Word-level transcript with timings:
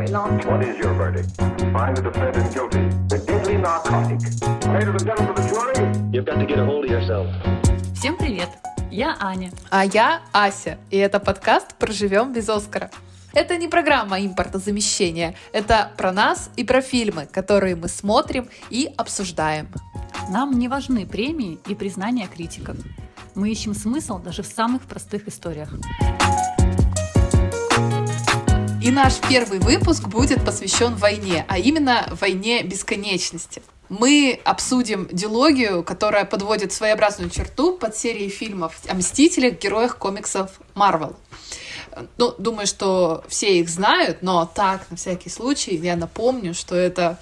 very 0.00 0.12
long. 0.12 0.40
What 0.46 0.62
is 0.64 0.78
your 0.78 0.94
verdict? 0.94 1.36
Find 1.76 1.96
the 1.96 2.02
defendant 2.02 2.54
guilty. 2.54 2.84
The 3.08 3.18
deadly 3.26 3.56
narcotic. 3.56 4.20
Ladies 4.72 4.94
and 4.96 5.04
gentlemen 5.04 5.28
of 5.28 5.36
the 5.36 5.46
jury. 5.52 5.86
You've 6.12 6.24
got 6.24 6.38
to 6.38 6.46
get 6.46 6.58
a 6.58 6.64
hold 6.64 6.84
of 6.84 6.90
yourself. 6.90 7.26
Всем 7.94 8.16
привет! 8.16 8.48
Я 8.90 9.16
Аня. 9.20 9.50
А 9.70 9.84
я 9.84 10.22
Ася, 10.32 10.78
и 10.90 10.96
это 10.96 11.20
подкаст 11.20 11.74
«Проживем 11.74 12.32
без 12.32 12.48
Оскара». 12.48 12.90
Это 13.34 13.56
не 13.58 13.68
программа 13.68 14.18
импортозамещения, 14.20 15.34
это 15.52 15.92
про 15.96 16.12
нас 16.12 16.50
и 16.56 16.64
про 16.64 16.80
фильмы, 16.80 17.28
которые 17.30 17.76
мы 17.76 17.88
смотрим 17.88 18.48
и 18.70 18.90
обсуждаем. 18.96 19.68
Нам 20.30 20.58
не 20.58 20.68
важны 20.68 21.06
премии 21.06 21.60
и 21.66 21.74
признания 21.74 22.26
критиков. 22.26 22.76
Мы 23.34 23.50
ищем 23.50 23.74
смысл 23.74 24.18
даже 24.18 24.42
в 24.42 24.46
самых 24.46 24.82
простых 24.82 25.28
историях. 25.28 25.68
И 28.82 28.90
наш 28.90 29.18
первый 29.18 29.58
выпуск 29.58 30.08
будет 30.08 30.42
посвящен 30.42 30.94
войне, 30.94 31.44
а 31.48 31.58
именно 31.58 32.08
войне 32.18 32.62
бесконечности. 32.62 33.62
Мы 33.90 34.40
обсудим 34.44 35.06
дилогию, 35.12 35.82
которая 35.82 36.24
подводит 36.24 36.72
своеобразную 36.72 37.28
черту 37.28 37.76
под 37.76 37.94
серией 37.94 38.30
фильмов 38.30 38.80
о 38.88 38.94
Мстителях, 38.94 39.58
героях 39.58 39.98
комиксов 39.98 40.60
Марвел. 40.74 41.14
Ну, 42.16 42.34
думаю, 42.38 42.66
что 42.66 43.22
все 43.28 43.60
их 43.60 43.68
знают, 43.68 44.22
но 44.22 44.46
так, 44.46 44.90
на 44.90 44.96
всякий 44.96 45.28
случай, 45.28 45.76
я 45.76 45.94
напомню, 45.96 46.54
что 46.54 46.74
это, 46.74 47.18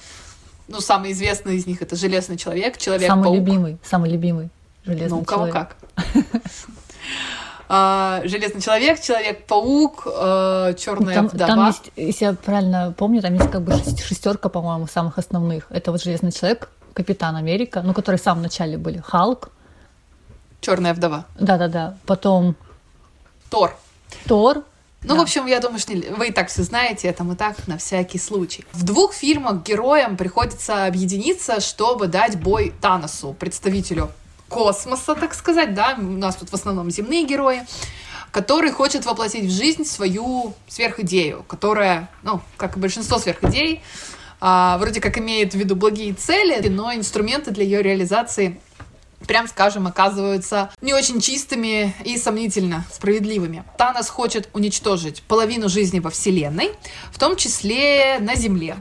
ну, 0.68 0.80
самый 0.80 1.10
известный 1.10 1.56
из 1.56 1.66
них 1.66 1.82
это 1.82 1.96
Железный 1.96 2.36
Человек, 2.36 2.78
Человек-паук. 2.78 3.24
Самый 3.24 3.36
любимый, 3.36 3.78
самый 3.82 4.10
любимый 4.10 4.50
железный 4.84 5.08
Ну, 5.08 5.18
у 5.20 5.24
кого 5.24 5.48
человек. 5.48 5.77
как. 5.96 6.14
А, 7.68 8.22
Железный 8.24 8.60
человек, 8.62 9.00
Человек-паук, 9.00 10.04
Черная 10.78 11.14
Там, 11.14 11.28
вдова. 11.28 11.46
там 11.48 11.66
есть, 11.66 11.91
если 11.96 12.24
я 12.27 12.33
правильно 12.33 12.94
помню, 12.97 13.20
там 13.20 13.34
есть 13.34 13.50
как 13.50 13.62
бы 13.62 13.72
шестерка, 14.06 14.48
по-моему, 14.48 14.86
самых 14.86 15.19
основных. 15.19 15.66
Это 15.70 15.92
вот 15.92 16.02
Железный 16.02 16.33
Человек, 16.33 16.70
Капитан 16.94 17.36
Америка, 17.36 17.83
ну, 17.84 17.92
которые 17.92 18.19
в 18.19 18.22
самом 18.22 18.42
начале 18.42 18.78
были, 18.78 19.02
Халк, 19.06 19.50
Черная 20.61 20.94
вдова. 20.94 21.27
да-да-да, 21.39 21.96
потом 22.06 22.56
Тор. 23.50 23.77
Тор, 24.27 24.64
Ну, 25.02 25.14
Да. 25.14 25.14
в 25.14 25.20
общем, 25.20 25.46
я 25.46 25.61
думаю, 25.61 25.78
что 25.78 25.92
вы 25.92 26.28
и 26.28 26.33
так 26.33 26.48
все 26.48 26.64
знаете, 26.64 27.06
это 27.06 27.22
мы 27.22 27.36
так 27.36 27.69
на 27.69 27.78
всякий 27.78 28.19
случай. 28.19 28.64
В 28.72 28.83
двух 28.84 29.12
фильмах 29.14 29.62
героям 29.62 30.16
приходится 30.16 30.86
объединиться, 30.86 31.61
чтобы 31.61 32.08
дать 32.08 32.41
бой 32.41 32.72
Таносу, 32.80 33.33
представителю 33.39 34.11
космоса, 34.48 35.14
так 35.14 35.34
сказать, 35.34 35.74
да, 35.74 35.94
у 35.98 36.02
нас 36.02 36.36
тут 36.36 36.50
в 36.50 36.54
основном 36.54 36.91
земные 36.91 37.24
герои, 37.24 37.66
который 38.30 38.70
хочет 38.70 39.06
воплотить 39.06 39.44
в 39.44 39.50
жизнь 39.50 39.84
свою 39.84 40.55
сверхидею, 40.68 41.44
которая, 41.48 42.10
ну, 42.22 42.40
как 42.56 42.77
и 42.77 42.80
большинство 42.80 43.18
сверхидей, 43.18 43.82
а, 44.40 44.78
вроде 44.78 45.00
как 45.00 45.18
имеет 45.18 45.52
в 45.52 45.56
виду 45.56 45.74
благие 45.77 46.12
цели, 46.14 46.68
но 46.68 46.94
инструменты 46.94 47.50
для 47.50 47.64
ее 47.64 47.82
реализации 47.82 48.60
прям 49.27 49.48
скажем, 49.48 49.86
оказываются 49.86 50.70
не 50.80 50.94
очень 50.94 51.20
чистыми 51.20 51.94
и 52.05 52.16
сомнительно 52.16 52.84
справедливыми. 52.92 53.64
Танос 53.77 54.08
хочет 54.08 54.48
уничтожить 54.52 55.22
половину 55.22 55.68
жизни 55.68 55.98
во 55.98 56.10
Вселенной, 56.10 56.70
в 57.10 57.18
том 57.18 57.36
числе 57.36 58.18
на 58.20 58.36
Земле. 58.36 58.77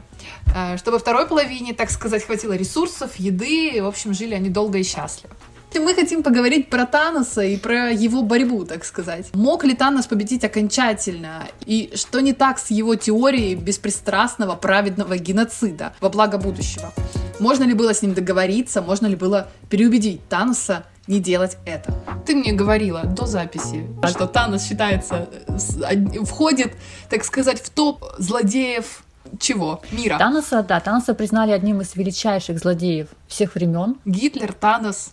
Э, 0.54 0.76
Чтобы 0.76 0.98
второй 0.98 1.26
половине, 1.26 1.74
так 1.74 1.90
сказать, 1.90 2.24
хватило 2.24 2.52
ресурсов, 2.52 3.16
еды, 3.16 3.70
и, 3.70 3.80
в 3.80 3.86
общем, 3.86 4.14
жили 4.14 4.34
они 4.34 4.48
долго 4.48 4.78
и 4.78 4.82
счастливо. 4.82 5.34
Мы 5.74 5.94
хотим 5.94 6.22
поговорить 6.22 6.68
про 6.70 6.86
Таноса 6.86 7.42
и 7.42 7.56
про 7.56 7.90
его 7.90 8.22
борьбу, 8.22 8.64
так 8.64 8.84
сказать. 8.84 9.26
Мог 9.34 9.64
ли 9.64 9.74
Танос 9.74 10.06
победить 10.06 10.44
окончательно? 10.44 11.46
И 11.66 11.92
что 11.94 12.20
не 12.20 12.32
так 12.32 12.58
с 12.58 12.70
его 12.70 12.94
теорией 12.94 13.54
беспристрастного 13.54 14.54
праведного 14.54 15.16
геноцида 15.18 15.94
во 16.00 16.08
благо 16.08 16.38
будущего? 16.38 16.92
Можно 17.38 17.64
ли 17.64 17.74
было 17.74 17.94
с 17.94 18.02
ним 18.02 18.14
договориться? 18.14 18.82
Можно 18.82 19.06
ли 19.06 19.16
было 19.16 19.48
переубедить 19.70 20.26
Таноса 20.28 20.84
не 21.06 21.20
делать 21.20 21.56
это? 21.64 21.94
Ты 22.26 22.34
мне 22.34 22.52
говорила 22.52 23.04
до 23.04 23.26
записи, 23.26 23.86
что 24.08 24.26
Танос 24.26 24.66
считается, 24.66 25.28
э, 25.46 26.24
входит, 26.24 26.74
так 27.08 27.24
сказать, 27.24 27.62
в 27.62 27.70
топ 27.70 28.04
злодеев 28.18 29.04
чего? 29.38 29.82
Мира. 29.92 30.18
Таноса, 30.18 30.62
да, 30.62 30.80
Таноса 30.80 31.14
признали 31.14 31.52
одним 31.52 31.80
из 31.80 31.94
величайших 31.94 32.58
злодеев 32.58 33.08
всех 33.26 33.54
времен. 33.54 33.96
Гитлер, 34.04 34.52
Танос. 34.52 35.12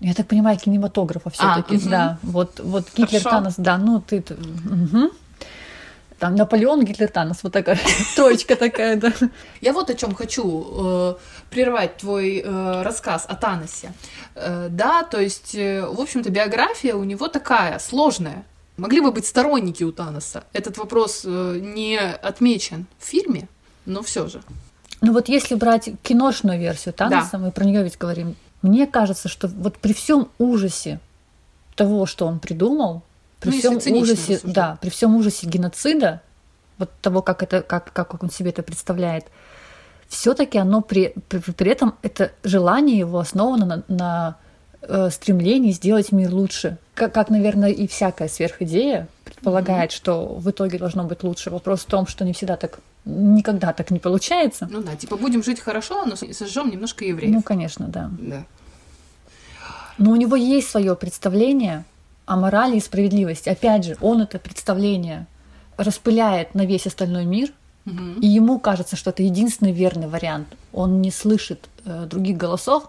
Я 0.00 0.14
так 0.14 0.26
понимаю, 0.26 0.58
кинематографа 0.58 1.30
все-таки, 1.30 1.76
мгм. 1.76 1.90
да. 1.90 2.18
Вот, 2.22 2.60
вот 2.60 2.84
Гитлер, 2.94 3.22
Хорошо. 3.22 3.30
Танос, 3.30 3.54
да, 3.56 3.78
ну 3.78 4.00
ты... 4.00 4.22
мгм. 4.28 5.10
Там 6.18 6.34
Наполеон, 6.34 6.84
Гитлер, 6.84 7.08
Танос, 7.08 7.42
вот 7.42 7.52
такая 7.52 7.78
троечка 8.16 8.56
такая, 8.56 8.96
да. 8.96 9.12
Я 9.60 9.72
вот 9.72 9.90
о 9.90 9.94
чем 9.94 10.14
хочу 10.14 10.66
э, 10.78 11.14
прервать 11.50 11.98
твой 11.98 12.42
э, 12.44 12.82
рассказ 12.82 13.26
о 13.28 13.34
Таносе. 13.34 13.92
Э, 14.34 14.68
да, 14.70 15.02
то 15.02 15.20
есть, 15.20 15.54
э, 15.54 15.86
в 15.86 16.00
общем-то, 16.00 16.30
биография 16.30 16.94
у 16.94 17.04
него 17.04 17.28
такая 17.28 17.78
сложная. 17.78 18.44
Могли 18.78 19.00
бы 19.00 19.12
быть 19.12 19.26
сторонники 19.26 19.84
у 19.84 19.92
Таноса. 19.92 20.44
Этот 20.52 20.78
вопрос 20.78 21.22
э, 21.24 21.58
не 21.60 21.98
отмечен 21.98 22.86
в 22.98 23.04
фильме, 23.04 23.48
но 23.84 24.02
все 24.02 24.26
же. 24.26 24.42
Ну 25.02 25.12
вот 25.12 25.28
если 25.28 25.54
брать 25.54 25.90
киношную 26.02 26.58
версию 26.58 26.94
Таноса, 26.94 27.38
мы 27.38 27.50
про 27.50 27.64
нее 27.64 27.82
ведь 27.82 27.98
говорим, 27.98 28.36
мне 28.62 28.86
кажется, 28.86 29.28
что 29.28 29.48
вот 29.48 29.78
при 29.78 29.92
всем 29.92 30.28
ужасе 30.38 31.00
того, 31.74 32.06
что 32.06 32.26
он 32.26 32.38
придумал, 32.38 33.02
при 33.40 33.50
Ну, 33.50 33.58
всем 33.58 33.76
ужасе, 33.76 34.34
рассуждать. 34.34 34.54
да, 34.54 34.78
при 34.80 34.88
всем 34.88 35.14
ужасе 35.16 35.46
геноцида, 35.46 36.22
вот 36.78 36.90
того, 37.02 37.22
как 37.22 37.42
это, 37.42 37.62
как, 37.62 37.92
как 37.92 38.22
он 38.22 38.30
себе 38.30 38.50
это 38.50 38.62
представляет, 38.62 39.26
все-таки 40.08 40.58
оно 40.58 40.80
при, 40.82 41.14
при, 41.28 41.38
при 41.38 41.70
этом 41.70 41.94
это 42.02 42.32
желание 42.44 42.98
его 42.98 43.18
основано 43.18 43.66
на, 43.66 43.82
на 43.88 44.36
э, 44.82 45.10
стремлении 45.10 45.72
сделать 45.72 46.12
мир 46.12 46.32
лучше. 46.32 46.78
Как, 46.94 47.12
как, 47.12 47.28
наверное, 47.28 47.70
и 47.70 47.86
всякая 47.86 48.28
сверхидея 48.28 49.08
предполагает, 49.24 49.92
что 49.92 50.26
в 50.26 50.48
итоге 50.50 50.78
должно 50.78 51.04
быть 51.04 51.22
лучше. 51.22 51.50
Вопрос 51.50 51.80
в 51.80 51.86
том, 51.86 52.06
что 52.06 52.24
не 52.24 52.32
всегда 52.32 52.56
так, 52.56 52.78
никогда 53.06 53.72
так 53.72 53.90
не 53.90 53.98
получается. 53.98 54.68
Ну 54.70 54.82
да, 54.82 54.96
типа 54.96 55.16
будем 55.16 55.42
жить 55.42 55.60
хорошо, 55.60 56.04
но 56.04 56.16
сожжем 56.16 56.70
немножко 56.70 57.04
евреев. 57.04 57.32
Ну, 57.32 57.42
конечно, 57.42 57.86
да. 57.86 58.10
да. 58.18 58.44
Но 59.96 60.10
у 60.10 60.16
него 60.16 60.36
есть 60.36 60.68
свое 60.68 60.94
представление 60.94 61.84
о 62.26 62.36
морали 62.36 62.76
и 62.76 62.80
справедливости. 62.80 63.48
Опять 63.48 63.84
же, 63.84 63.96
он 64.00 64.20
это 64.20 64.38
представление 64.38 65.26
распыляет 65.76 66.54
на 66.54 66.66
весь 66.66 66.86
остальной 66.86 67.24
мир, 67.24 67.52
Мгм. 67.84 68.18
и 68.20 68.26
ему 68.26 68.58
кажется, 68.58 68.96
что 68.96 69.10
это 69.10 69.22
единственный 69.22 69.72
верный 69.72 70.08
вариант. 70.08 70.48
Он 70.72 71.00
не 71.00 71.12
слышит 71.12 71.68
э, 71.84 72.06
других 72.10 72.36
голосов, 72.36 72.88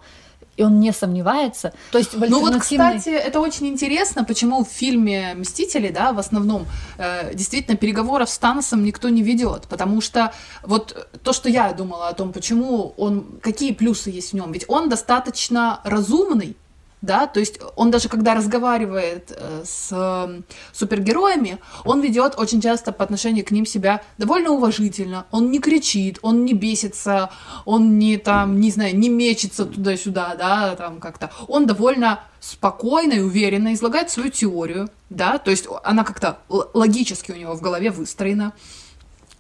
и 0.58 0.64
он 0.64 0.80
не 0.80 0.92
сомневается. 0.92 1.74
То 1.92 2.00
есть 2.00 2.14
в 2.14 2.20
Ну 2.20 2.40
вот, 2.40 2.54
альтернативной- 2.54 2.98
кстати, 2.98 3.10
это 3.16 3.40
очень 3.40 3.68
интересно, 3.68 4.24
почему 4.24 4.66
в 4.66 4.68
фильме 4.68 5.36
«Мстители», 5.36 5.90
да, 5.90 6.12
в 6.12 6.20
основном, 6.20 6.66
э, 6.98 7.34
действительно, 7.34 7.78
переговоров 7.78 8.30
с 8.30 8.38
Таносом 8.38 8.84
никто 8.84 9.10
не 9.10 9.22
ведет, 9.22 9.68
потому 9.70 10.02
что 10.02 10.34
вот 10.64 11.08
то, 11.24 11.32
что 11.34 11.50
я 11.50 11.72
думала 11.74 12.10
о 12.10 12.14
том, 12.14 12.34
почему 12.34 12.94
он, 12.98 13.40
какие 13.42 13.72
плюсы 13.72 14.10
есть 14.10 14.32
в 14.32 14.34
нем, 14.34 14.52
ведь 14.52 14.66
он 14.68 14.90
достаточно 14.90 15.80
разумный, 15.84 16.58
да, 17.02 17.28
то 17.28 17.40
есть 17.40 17.60
он 17.76 17.92
даже 17.92 18.10
когда 18.10 18.34
разговаривает 18.34 19.32
э, 19.36 19.64
с 19.66 19.90
э, 19.92 20.42
супергероями, 20.74 21.60
он 21.86 22.02
ведет 22.02 22.36
очень 22.38 22.60
часто 22.60 22.92
по 22.92 23.04
отношению 23.04 23.46
к 23.46 23.52
ним 23.52 23.66
себя 23.66 24.02
довольно 24.18 24.52
уважительно, 24.52 25.28
он 25.32 25.52
не 25.52 25.60
кричит, 25.60 26.18
он 26.24 26.44
не 26.44 26.54
бесится, 26.54 27.30
он 27.66 28.00
не 28.00 28.18
там, 28.18 28.60
не 28.60 28.72
знаю, 28.72 28.98
не 28.98 29.10
мечется 29.10 29.66
туда-сюда, 29.66 30.36
да, 30.36 30.76
там 30.76 31.00
как-то, 31.00 31.32
он 31.48 31.68
довольно 31.68 32.22
спокойно 32.40 33.14
и 33.14 33.20
уверенно 33.20 33.74
излагает 33.74 34.10
свою 34.10 34.30
теорию, 34.30 34.90
да, 35.10 35.38
то 35.38 35.52
есть 35.52 35.68
она 35.84 36.04
как-то 36.04 36.40
логически 36.50 37.32
у 37.32 37.36
него 37.36 37.54
в 37.54 37.62
голове 37.62 37.92
выстроена, 37.92 38.54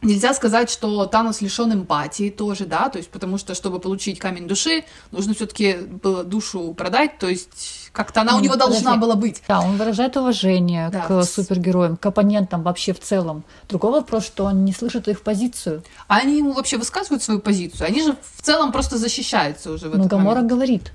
Нельзя 0.03 0.33
сказать, 0.35 0.69
что 0.69 1.07
Танос 1.07 1.41
лишен 1.41 1.73
эмпатии 1.73 2.29
тоже, 2.29 2.65
да, 2.65 2.87
то 2.89 2.99
есть 2.99 3.09
потому 3.09 3.39
что, 3.39 3.55
чтобы 3.55 3.79
получить 3.79 4.19
камень 4.19 4.47
души, 4.47 4.83
нужно 5.11 5.33
все-таки 5.33 5.75
было 6.03 6.23
душу 6.23 6.75
продать, 6.75 7.17
то 7.17 7.27
есть 7.27 7.89
как-то 7.93 8.21
она 8.21 8.35
у 8.35 8.37
Ну, 8.37 8.43
него 8.43 8.55
должна 8.55 8.91
подожди. 8.91 8.99
была 8.99 9.15
быть. 9.15 9.41
Да, 9.47 9.59
он 9.59 9.75
выражает 9.77 10.15
уважение 10.15 10.89
Да. 10.91 11.01
к 11.01 11.23
супергероям, 11.23 11.97
к 11.97 12.05
оппонентам 12.05 12.61
вообще 12.61 12.93
в 12.93 12.99
целом. 12.99 13.43
Другой 13.69 13.91
вопрос, 13.91 14.23
что 14.27 14.45
он 14.45 14.65
не 14.65 14.71
слышит 14.71 15.07
их 15.07 15.21
позицию. 15.23 15.81
А 16.07 16.17
они 16.17 16.37
ему 16.37 16.51
вообще 16.53 16.77
высказывают 16.77 17.23
свою 17.23 17.39
позицию, 17.39 17.87
они 17.87 18.03
же 18.03 18.15
в 18.35 18.41
целом 18.43 18.71
просто 18.71 18.97
защищаются 18.99 19.71
уже 19.71 19.87
в 19.89 19.93
Ну, 19.93 19.99
этот 20.05 20.11
Гамора 20.11 20.35
момент. 20.35 20.49
говорит. 20.51 20.93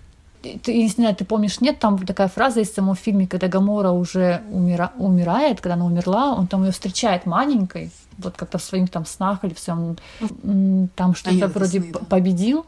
Ты, 0.62 0.75
не 0.75 0.88
знаю, 0.88 1.14
ты 1.14 1.25
помнишь, 1.25 1.60
нет, 1.60 1.78
там 1.78 2.05
такая 2.05 2.26
фраза 2.28 2.60
есть 2.60 2.72
в 2.72 2.75
самом 2.76 2.96
фильме, 2.96 3.26
когда 3.28 3.46
Гамора 3.48 3.90
уже 3.90 4.43
умира- 4.52 4.90
умирает, 4.96 5.60
когда 5.60 5.75
она 5.75 5.87
умерла, 5.87 6.34
он 6.34 6.46
там 6.48 6.64
ее 6.64 6.72
встречает 6.72 7.26
маленькой, 7.26 7.90
вот 8.19 8.37
как-то 8.37 8.59
в 8.59 8.62
своих 8.62 8.91
там 8.91 9.06
снах 9.06 9.44
или 9.44 9.55
в 9.55 9.59
своем 9.59 9.97
м, 10.43 10.88
там 10.94 11.14
что-то 11.14 11.37
это 11.37 11.49
вроде 11.49 11.81
сны, 11.81 11.93
да. 11.93 11.99
победил. 12.00 12.67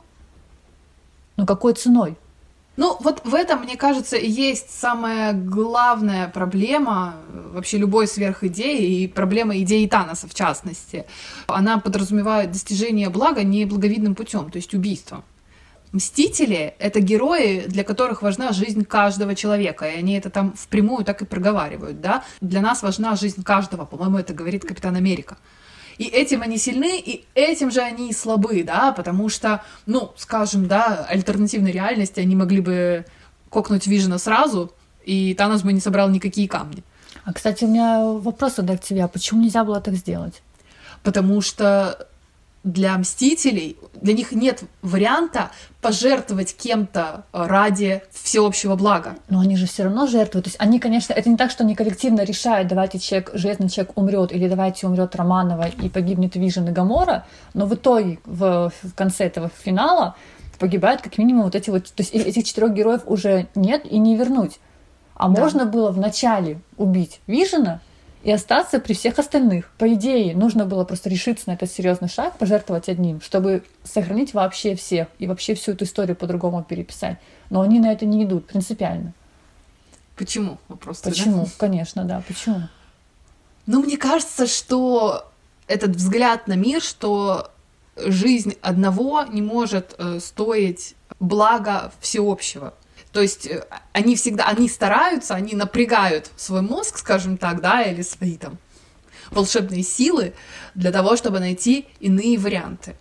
Ну 1.36 1.46
какой 1.46 1.74
ценой? 1.74 2.16
Ну, 2.76 2.96
вот 3.00 3.24
в 3.24 3.34
этом, 3.34 3.60
мне 3.62 3.76
кажется, 3.76 4.16
и 4.16 4.28
есть 4.28 4.70
самая 4.70 5.32
главная 5.32 6.28
проблема 6.28 7.14
э, 7.28 7.50
вообще 7.54 7.78
любой 7.78 8.08
сверхидеи 8.08 9.02
и 9.02 9.06
проблема 9.06 9.56
идеи 9.58 9.86
Таноса 9.86 10.26
в 10.26 10.34
частности. 10.34 11.06
Она 11.46 11.78
подразумевает 11.78 12.50
достижение 12.50 13.10
блага 13.10 13.44
неблаговидным 13.44 14.16
путем, 14.16 14.50
то 14.50 14.56
есть 14.56 14.74
убийством. 14.74 15.22
Мстители— 15.94 16.74
это 16.80 16.98
герои, 16.98 17.66
для 17.68 17.84
которых 17.84 18.20
важна 18.20 18.50
жизнь 18.50 18.84
каждого 18.84 19.36
человека, 19.36 19.86
и 19.88 19.96
они 19.96 20.14
это 20.14 20.28
там 20.28 20.52
впрямую 20.52 21.04
так 21.04 21.22
и 21.22 21.24
проговаривают, 21.24 22.00
да. 22.00 22.24
Для 22.40 22.60
нас 22.60 22.82
важна 22.82 23.14
жизнь 23.14 23.44
каждого, 23.44 23.84
по-моему, 23.84 24.18
это 24.18 24.34
говорит 24.34 24.64
Капитан 24.64 24.96
Америка. 24.96 25.36
И 25.96 26.06
этим 26.06 26.42
они 26.42 26.58
сильны, 26.58 26.98
и 26.98 27.24
этим 27.34 27.70
же 27.70 27.80
они 27.80 28.12
слабы, 28.12 28.64
да, 28.64 28.90
потому 28.90 29.28
что, 29.28 29.62
ну, 29.86 30.10
скажем, 30.16 30.66
да, 30.66 31.06
альтернативной 31.08 31.70
реальности 31.70 32.18
они 32.18 32.34
могли 32.34 32.60
бы 32.60 33.06
кокнуть 33.48 33.86
Вижена 33.86 34.18
сразу, 34.18 34.72
и 35.04 35.32
Танос 35.34 35.62
бы 35.62 35.72
не 35.72 35.80
собрал 35.80 36.08
никакие 36.08 36.48
камни. 36.48 36.82
А, 37.24 37.32
кстати, 37.32 37.62
у 37.62 37.68
меня 37.68 38.00
вопрос 38.02 38.54
тогда 38.54 38.76
к 38.76 38.80
тебе. 38.80 39.04
А 39.04 39.08
почему 39.08 39.42
нельзя 39.42 39.62
было 39.62 39.80
так 39.80 39.94
сделать? 39.94 40.42
Потому 41.04 41.40
что 41.40 42.08
для 42.64 42.96
мстителей, 42.96 43.76
для 44.00 44.14
них 44.14 44.32
нет 44.32 44.62
варианта 44.80 45.50
пожертвовать 45.82 46.56
кем-то 46.56 47.24
ради 47.32 48.02
всеобщего 48.10 48.74
блага. 48.74 49.16
Но 49.28 49.40
они 49.40 49.56
же 49.56 49.66
все 49.66 49.84
равно 49.84 50.06
жертвуют. 50.06 50.46
То 50.46 50.48
есть 50.48 50.56
они, 50.58 50.80
конечно, 50.80 51.12
это 51.12 51.28
не 51.28 51.36
так, 51.36 51.50
что 51.50 51.62
они 51.62 51.74
коллективно 51.74 52.22
решают, 52.22 52.68
давайте 52.68 52.98
человек, 52.98 53.30
железный 53.34 53.68
человек 53.68 53.96
умрет, 53.96 54.32
или 54.32 54.48
давайте 54.48 54.86
умрет 54.86 55.14
Романова 55.14 55.68
и 55.68 55.90
погибнет 55.90 56.36
Вижен 56.36 56.66
и 56.68 56.72
Гамора, 56.72 57.26
но 57.52 57.66
в 57.66 57.74
итоге 57.74 58.18
в, 58.24 58.72
в 58.82 58.94
конце 58.94 59.26
этого 59.26 59.50
финала 59.62 60.16
погибают 60.58 61.02
как 61.02 61.18
минимум 61.18 61.44
вот 61.44 61.54
эти 61.54 61.68
вот... 61.68 61.84
То 61.84 62.02
есть 62.02 62.14
этих 62.14 62.44
четырех 62.44 62.72
героев 62.72 63.02
уже 63.04 63.48
нет 63.54 63.84
и 63.84 63.98
не 63.98 64.16
вернуть. 64.16 64.58
А 65.14 65.28
да. 65.28 65.42
можно 65.42 65.66
было 65.66 65.90
в 65.90 65.98
начале 65.98 66.60
убить 66.78 67.20
Вижена, 67.26 67.80
и 68.24 68.32
остаться 68.32 68.80
при 68.80 68.94
всех 68.94 69.18
остальных. 69.18 69.70
По 69.76 69.92
идее, 69.92 70.34
нужно 70.34 70.64
было 70.64 70.84
просто 70.84 71.10
решиться 71.10 71.44
на 71.46 71.52
этот 71.52 71.70
серьезный 71.70 72.08
шаг, 72.08 72.38
пожертвовать 72.38 72.88
одним, 72.88 73.20
чтобы 73.20 73.62
сохранить 73.84 74.32
вообще 74.32 74.74
всех 74.74 75.08
и 75.18 75.26
вообще 75.26 75.54
всю 75.54 75.72
эту 75.72 75.84
историю 75.84 76.16
по-другому 76.16 76.64
переписать. 76.64 77.18
Но 77.50 77.60
они 77.60 77.80
на 77.80 77.92
это 77.92 78.06
не 78.06 78.24
идут 78.24 78.46
принципиально. 78.46 79.12
Почему? 80.16 80.56
Вопрос. 80.68 81.00
Почему? 81.00 81.44
Да? 81.44 81.50
Конечно, 81.58 82.04
да. 82.04 82.22
Почему? 82.26 82.62
Ну, 83.66 83.82
мне 83.82 83.98
кажется, 83.98 84.46
что 84.46 85.30
этот 85.66 85.90
взгляд 85.90 86.48
на 86.48 86.54
мир, 86.54 86.80
что 86.80 87.50
жизнь 87.96 88.54
одного 88.62 89.24
не 89.24 89.42
может 89.42 89.94
э, 89.98 90.18
стоить 90.20 90.94
блага 91.20 91.92
всеобщего. 92.00 92.72
То 93.14 93.22
есть 93.22 93.46
э, 93.46 93.64
они 93.92 94.16
всегда, 94.16 94.46
они 94.48 94.68
стараются, 94.68 95.34
они 95.34 95.54
напрягают 95.54 96.30
свой 96.36 96.62
мозг, 96.62 96.98
скажем 96.98 97.38
так, 97.38 97.60
да, 97.60 97.82
или 97.82 98.02
свои 98.02 98.36
там 98.36 98.58
волшебные 99.30 99.84
силы 99.84 100.34
для 100.74 100.90
того, 100.90 101.16
чтобы 101.16 101.38
найти 101.38 101.86
иные 102.00 102.36
варианты. 102.38 102.96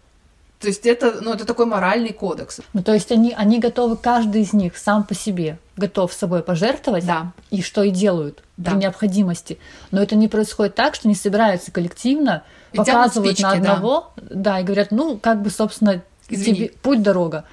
То 0.59 0.67
есть 0.67 0.85
это, 0.85 1.19
ну, 1.19 1.33
это 1.33 1.45
такой 1.45 1.65
моральный 1.65 2.13
кодекс. 2.13 2.61
Ну, 2.73 2.83
то 2.83 2.93
есть 2.93 3.11
они, 3.11 3.33
они 3.35 3.59
готовы, 3.59 3.97
каждый 3.97 4.43
из 4.43 4.53
них 4.53 4.77
сам 4.77 5.03
по 5.03 5.15
себе 5.15 5.57
готов 5.75 6.13
собой 6.13 6.43
пожертвовать, 6.43 7.05
да. 7.05 7.33
и 7.49 7.63
что 7.63 7.83
и 7.83 7.89
делают 7.89 8.43
да. 8.55 8.71
при 8.71 8.77
необходимости. 8.77 9.57
Но 9.89 10.01
это 10.01 10.15
не 10.15 10.27
происходит 10.27 10.75
так, 10.75 10.93
что 10.93 11.07
они 11.07 11.15
собираются 11.15 11.71
коллективно, 11.71 12.43
и 12.71 12.77
показывают 12.77 13.33
спички, 13.35 13.41
на 13.41 13.51
одного, 13.51 14.13
да. 14.15 14.23
да, 14.29 14.59
и 14.59 14.63
говорят, 14.63 14.91
ну, 14.91 15.17
как 15.17 15.41
бы, 15.41 15.49
собственно, 15.49 16.03
тебе 16.29 16.69
путь 16.81 17.01
дорога. 17.01 17.45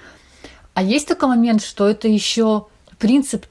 А 0.75 0.83
есть 0.83 1.09
такой 1.09 1.29
момент, 1.29 1.63
что 1.63 1.89
это 1.89 2.09
еще 2.09 2.67
принцип, 2.99 3.47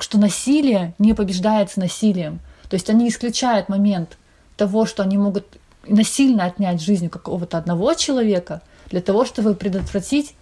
что 0.00 0.18
насилие 0.18 0.94
не 0.98 1.14
побеждается 1.14 1.80
насилием. 1.80 2.40
То 2.68 2.74
есть 2.74 2.90
они 2.90 3.08
исключают 3.08 3.68
момент 3.68 4.18
того, 4.56 4.86
что 4.86 5.02
они 5.02 5.16
могут 5.16 5.46
насильно 5.86 6.44
отнять 6.44 6.82
жизнь 6.82 7.08
какого-то 7.08 7.56
одного 7.58 7.94
человека 7.94 8.60
для 8.90 9.00
того, 9.00 9.24
чтобы 9.24 9.54
предотвратить 9.54 10.34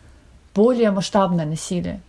более 0.55 0.91
масштабное 0.91 1.47
насилие. 1.47 2.01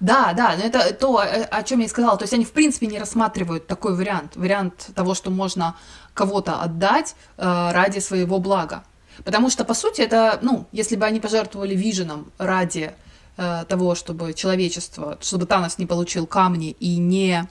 Да, 0.00 0.32
да, 0.32 0.56
но 0.56 0.64
это 0.64 0.92
то, 0.94 1.18
о 1.18 1.62
чем 1.62 1.80
я 1.80 1.86
и 1.86 1.88
сказала. 1.88 2.16
То 2.16 2.24
есть 2.24 2.34
они, 2.34 2.44
в 2.44 2.52
принципе, 2.52 2.86
не 2.86 2.98
рассматривают 2.98 3.66
такой 3.66 3.94
вариант. 3.94 4.36
Вариант 4.36 4.90
того, 4.94 5.14
что 5.14 5.30
можно 5.30 5.76
кого-то 6.14 6.60
отдать 6.60 7.14
э, 7.36 7.70
ради 7.72 8.00
своего 8.00 8.38
блага. 8.38 8.82
Потому 9.24 9.50
что, 9.50 9.64
по 9.64 9.74
сути, 9.74 10.00
это, 10.00 10.38
ну, 10.42 10.66
если 10.72 10.96
бы 10.96 11.06
они 11.06 11.20
пожертвовали 11.20 11.74
Виженом 11.74 12.32
ради 12.38 12.92
э, 13.36 13.64
того, 13.68 13.94
чтобы 13.94 14.34
человечество, 14.34 15.18
чтобы 15.20 15.46
Танос 15.46 15.78
не 15.78 15.86
получил 15.86 16.26
камни 16.26 16.70
и 16.80 16.96
не 16.96 17.48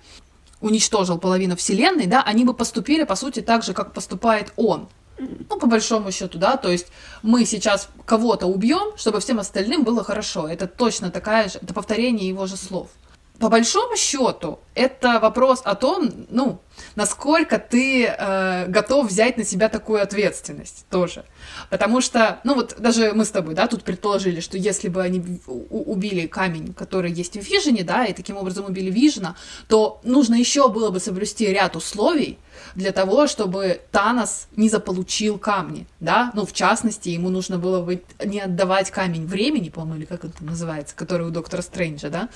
уничтожил 0.62 1.18
половину 1.20 1.56
Вселенной, 1.56 2.06
да, 2.06 2.22
они 2.24 2.44
бы 2.44 2.54
поступили, 2.54 3.04
по 3.04 3.16
сути, 3.16 3.42
так 3.42 3.64
же, 3.64 3.74
как 3.74 3.94
поступает 3.94 4.54
он. 4.56 4.88
Ну, 5.18 5.60
по 5.60 5.68
большому 5.68 6.12
счету, 6.12 6.38
да, 6.38 6.56
то 6.56 6.72
есть 6.72 6.88
мы 7.24 7.46
сейчас 7.46 7.90
кого-то 8.06 8.48
убьем, 8.48 8.98
чтобы 8.98 9.20
всем 9.20 9.40
остальным 9.40 9.84
было 9.84 10.04
хорошо. 10.04 10.48
Это 10.48 10.66
точно 10.66 11.12
такая 11.12 11.50
же, 11.50 11.60
это 11.62 11.74
повторение 11.74 12.30
его 12.30 12.46
же 12.46 12.56
слов 12.56 12.90
по 13.39 13.47
большому 13.47 13.95
счету, 13.95 14.59
это 14.75 15.19
вопрос 15.19 15.62
о 15.63 15.75
том, 15.75 16.09
ну, 16.30 16.59
насколько 16.95 17.57
ты 17.57 18.06
э, 18.06 18.65
готов 18.68 19.07
взять 19.07 19.38
на 19.38 19.45
себя 19.45 19.69
такую 19.69 20.01
ответственность 20.01 20.86
тоже. 20.89 21.24
Потому 21.69 22.01
что, 22.01 22.39
ну 22.44 22.56
вот 22.56 22.75
даже 22.80 23.13
мы 23.13 23.24
с 23.24 23.31
тобой, 23.31 23.56
да, 23.56 23.68
тут 23.68 23.83
предположили, 23.83 24.41
что 24.41 24.57
если 24.57 24.89
бы 24.89 25.01
они 25.01 25.39
убили 25.47 26.27
камень, 26.27 26.74
который 26.74 27.12
есть 27.12 27.38
в 27.38 27.41
Вижене, 27.41 27.83
да, 27.83 28.06
и 28.06 28.13
таким 28.13 28.36
образом 28.36 28.65
убили 28.65 28.91
Вижена, 28.91 29.36
то 29.68 30.01
нужно 30.03 30.36
еще 30.36 30.68
было 30.68 30.89
бы 30.89 31.00
соблюсти 31.00 31.47
ряд 31.47 31.77
условий 31.77 32.38
для 32.75 32.91
того, 32.91 33.27
чтобы 33.27 33.81
Танос 33.91 34.47
не 34.56 34.69
заполучил 34.69 35.38
камни, 35.38 35.88
да, 36.01 36.31
ну, 36.33 36.45
в 36.45 36.51
частности, 36.51 37.09
ему 37.09 37.30
нужно 37.30 37.57
было 37.57 37.81
бы 37.81 38.03
не 38.24 38.41
отдавать 38.41 38.91
камень 38.91 39.25
времени, 39.25 39.69
по-моему, 39.69 40.00
или 40.00 40.06
как 40.06 40.25
это 40.25 40.44
называется, 40.44 40.94
который 40.95 41.27
у 41.27 41.31
доктора 41.31 41.62
Стрэнджа, 41.62 42.09
да, 42.09 42.30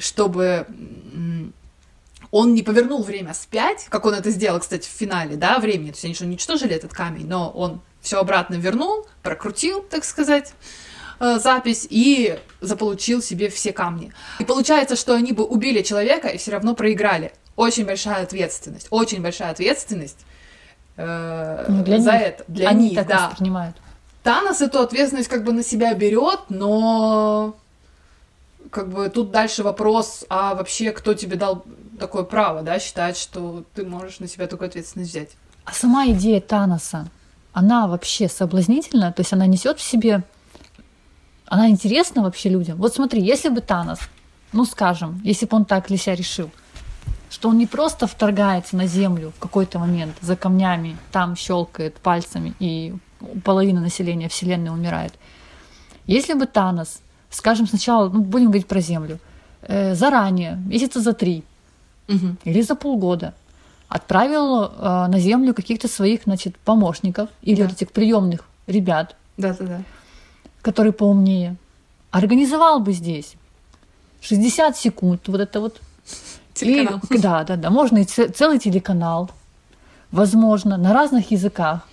чтобы 0.00 0.66
он 2.30 2.54
не 2.54 2.62
повернул 2.62 3.02
время 3.02 3.32
вспять, 3.32 3.86
как 3.88 4.04
он 4.04 4.14
это 4.14 4.30
сделал, 4.30 4.60
кстати, 4.60 4.86
в 4.86 4.90
финале, 4.90 5.36
да, 5.36 5.58
времени, 5.58 5.90
то 5.90 5.94
есть 5.96 6.04
они 6.04 6.14
же 6.14 6.24
уничтожили 6.24 6.74
этот 6.74 6.92
камень, 6.92 7.26
но 7.26 7.50
он 7.50 7.80
все 8.00 8.18
обратно 8.18 8.54
вернул, 8.54 9.06
прокрутил, 9.22 9.82
так 9.82 10.04
сказать, 10.04 10.52
э, 11.20 11.38
запись 11.38 11.86
и 11.88 12.38
заполучил 12.60 13.22
себе 13.22 13.48
все 13.48 13.72
камни. 13.72 14.12
И 14.38 14.44
получается, 14.44 14.96
что 14.96 15.14
они 15.14 15.32
бы 15.32 15.44
убили 15.44 15.82
человека 15.82 16.28
и 16.28 16.38
все 16.38 16.52
равно 16.52 16.74
проиграли. 16.74 17.32
Очень 17.56 17.86
большая 17.86 18.22
ответственность, 18.22 18.86
очень 18.90 19.20
большая 19.20 19.50
ответственность 19.50 20.18
э, 20.96 21.64
ну, 21.68 21.82
для 21.82 21.98
за 21.98 22.12
них. 22.12 22.22
это. 22.22 22.44
Для 22.46 22.68
они 22.68 22.90
них, 22.90 22.94
так 22.94 23.08
да. 23.08 23.28
воспринимают. 23.28 23.76
Танос 24.22 24.60
эту 24.60 24.80
ответственность 24.80 25.28
как 25.28 25.44
бы 25.44 25.52
на 25.52 25.62
себя 25.62 25.94
берет, 25.94 26.40
но 26.50 27.56
как 28.70 28.88
бы 28.90 29.08
тут 29.08 29.30
дальше 29.30 29.62
вопрос, 29.62 30.24
а 30.28 30.54
вообще 30.54 30.92
кто 30.92 31.14
тебе 31.14 31.36
дал 31.36 31.64
такое 31.98 32.24
право, 32.24 32.62
да, 32.62 32.78
считать, 32.78 33.16
что 33.16 33.64
ты 33.74 33.84
можешь 33.84 34.20
на 34.20 34.28
себя 34.28 34.46
такую 34.46 34.68
ответственность 34.68 35.10
взять? 35.10 35.30
А 35.64 35.72
сама 35.72 36.06
идея 36.08 36.40
Таноса, 36.40 37.08
она 37.52 37.86
вообще 37.86 38.28
соблазнительна, 38.28 39.12
то 39.12 39.20
есть 39.20 39.32
она 39.32 39.46
несет 39.46 39.78
в 39.78 39.82
себе, 39.82 40.22
она 41.46 41.68
интересна 41.68 42.22
вообще 42.22 42.48
людям. 42.48 42.78
Вот 42.78 42.94
смотри, 42.94 43.22
если 43.22 43.48
бы 43.48 43.60
Танос, 43.60 44.00
ну 44.52 44.64
скажем, 44.64 45.20
если 45.24 45.46
бы 45.46 45.56
он 45.56 45.64
так 45.64 45.88
для 45.88 45.96
себя 45.96 46.14
решил, 46.14 46.50
что 47.30 47.48
он 47.50 47.58
не 47.58 47.66
просто 47.66 48.06
вторгается 48.06 48.76
на 48.76 48.86
Землю 48.86 49.32
в 49.36 49.40
какой-то 49.40 49.78
момент 49.78 50.16
за 50.20 50.36
камнями, 50.36 50.96
там 51.12 51.36
щелкает 51.36 51.96
пальцами 51.96 52.54
и 52.58 52.94
половина 53.44 53.80
населения 53.80 54.28
Вселенной 54.28 54.70
умирает. 54.70 55.14
Если 56.06 56.32
бы 56.32 56.46
Танос 56.46 57.00
скажем, 57.30 57.66
сначала, 57.66 58.08
ну, 58.08 58.20
будем 58.20 58.46
говорить 58.46 58.66
про 58.66 58.80
Землю, 58.80 59.18
э, 59.62 59.94
заранее, 59.94 60.58
месяца 60.66 61.00
за 61.00 61.12
три 61.12 61.44
угу. 62.08 62.36
или 62.44 62.62
за 62.62 62.74
полгода 62.74 63.34
отправил 63.88 64.64
э, 64.64 65.06
на 65.08 65.18
Землю 65.18 65.54
каких-то 65.54 65.88
своих, 65.88 66.24
значит, 66.24 66.56
помощников 66.58 67.30
или 67.42 67.56
да. 67.56 67.64
вот 67.64 67.72
этих 67.72 67.90
приемных 67.92 68.44
ребят, 68.66 69.16
да, 69.36 69.54
да, 69.58 69.64
да. 69.64 69.82
которые 70.62 70.92
поумнее, 70.92 71.56
организовал 72.10 72.80
бы 72.80 72.92
здесь 72.92 73.34
60 74.20 74.76
секунд 74.76 75.26
вот 75.28 75.40
это 75.40 75.60
вот. 75.60 75.80
Телеканал. 76.54 77.00
И, 77.10 77.18
да, 77.18 77.44
да, 77.44 77.56
да. 77.56 77.70
Можно 77.70 77.98
и 77.98 78.04
целый 78.04 78.58
телеканал, 78.58 79.30
возможно, 80.10 80.76
на 80.76 80.92
разных 80.92 81.30
языках 81.30 81.87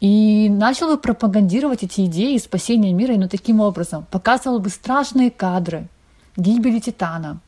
и 0.00 0.48
начал 0.50 0.88
бы 0.88 0.98
пропагандировать 0.98 1.82
эти 1.82 2.04
идеи 2.06 2.36
спасения 2.38 2.92
мира 2.92 3.14
именно 3.14 3.28
таким 3.28 3.60
образом. 3.60 4.06
Показывал 4.10 4.58
бы 4.58 4.68
страшные 4.68 5.30
кадры 5.30 5.88
гибели 6.36 6.80
Титана, 6.80 7.40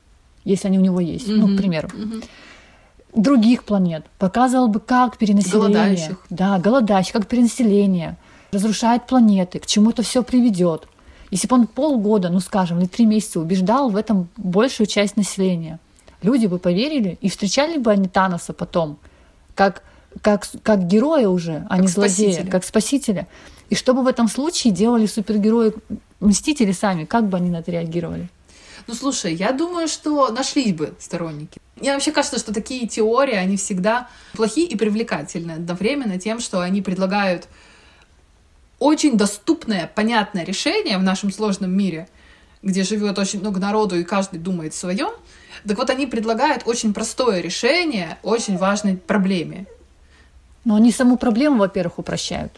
если 0.44 0.68
они 0.68 0.78
у 0.78 0.82
него 0.82 1.00
есть, 1.00 1.28
mm-hmm. 1.28 1.36
ну, 1.36 1.54
к 1.54 1.56
примеру. 1.58 1.88
Mm-hmm. 1.88 2.24
Других 3.14 3.64
планет. 3.64 4.06
Показывал 4.18 4.68
бы, 4.68 4.80
как 4.80 5.18
перенаселение. 5.18 5.60
Голодающих. 5.60 6.26
Да, 6.30 6.58
голодающих, 6.58 7.12
как 7.12 7.26
перенаселение 7.26 8.16
разрушает 8.52 9.06
планеты, 9.06 9.58
к 9.58 9.66
чему 9.66 9.90
это 9.90 10.02
все 10.02 10.22
приведет. 10.22 10.88
Если 11.30 11.46
бы 11.46 11.56
он 11.56 11.66
полгода, 11.66 12.30
ну 12.30 12.40
скажем, 12.40 12.78
или 12.78 12.86
три 12.86 13.04
месяца 13.04 13.40
убеждал 13.40 13.90
в 13.90 13.96
этом 13.96 14.28
большую 14.36 14.86
часть 14.86 15.16
населения, 15.16 15.78
люди 16.22 16.46
бы 16.46 16.58
поверили 16.58 17.18
и 17.20 17.28
встречали 17.28 17.76
бы 17.76 17.90
они 17.90 18.08
Таноса 18.08 18.54
потом, 18.54 18.98
как, 19.54 19.82
как, 20.22 20.46
как 20.62 20.86
героя 20.86 21.28
уже, 21.28 21.66
а 21.68 21.76
Как 21.76 21.80
не 21.80 21.86
злодея, 21.88 22.32
спасителя. 22.32 22.50
как 22.50 22.64
спасителя. 22.64 23.26
И 23.70 23.74
что 23.74 23.94
бы 23.94 24.02
в 24.02 24.06
этом 24.06 24.28
случае 24.28 24.72
делали 24.72 25.06
супергерои, 25.06 25.74
мстители 26.20 26.72
сами, 26.72 27.04
как 27.04 27.28
бы 27.28 27.36
они 27.36 27.50
на 27.50 27.58
это 27.58 27.70
реагировали? 27.70 28.28
Ну, 28.86 28.94
слушай, 28.94 29.34
я 29.34 29.52
думаю, 29.52 29.86
что 29.86 30.30
нашлись 30.30 30.72
бы 30.72 30.94
сторонники. 30.98 31.60
Мне 31.76 31.92
вообще 31.92 32.10
кажется, 32.10 32.38
что 32.38 32.54
такие 32.54 32.88
теории, 32.88 33.34
они 33.34 33.56
всегда 33.58 34.08
плохие 34.32 34.66
и 34.66 34.76
привлекательны 34.76 35.52
одновременно 35.52 36.18
тем, 36.18 36.40
что 36.40 36.60
они 36.60 36.80
предлагают 36.80 37.48
очень 38.78 39.16
доступное, 39.16 39.90
понятное 39.94 40.44
решение 40.44 40.98
в 40.98 41.02
нашем 41.02 41.30
сложном 41.32 41.70
мире, 41.70 42.08
где 42.62 42.82
живет 42.82 43.18
очень 43.18 43.40
много 43.40 43.60
народу 43.60 43.96
и 43.96 44.04
каждый 44.04 44.38
думает 44.40 44.74
свое. 44.74 45.08
Так 45.66 45.76
вот, 45.76 45.90
они 45.90 46.06
предлагают 46.06 46.62
очень 46.66 46.94
простое 46.94 47.40
решение 47.40 48.18
очень 48.22 48.56
важной 48.56 48.96
проблеме. 48.96 49.66
Но 50.64 50.74
они 50.74 50.92
саму 50.92 51.16
проблему, 51.16 51.58
во-первых, 51.58 51.98
упрощают. 51.98 52.52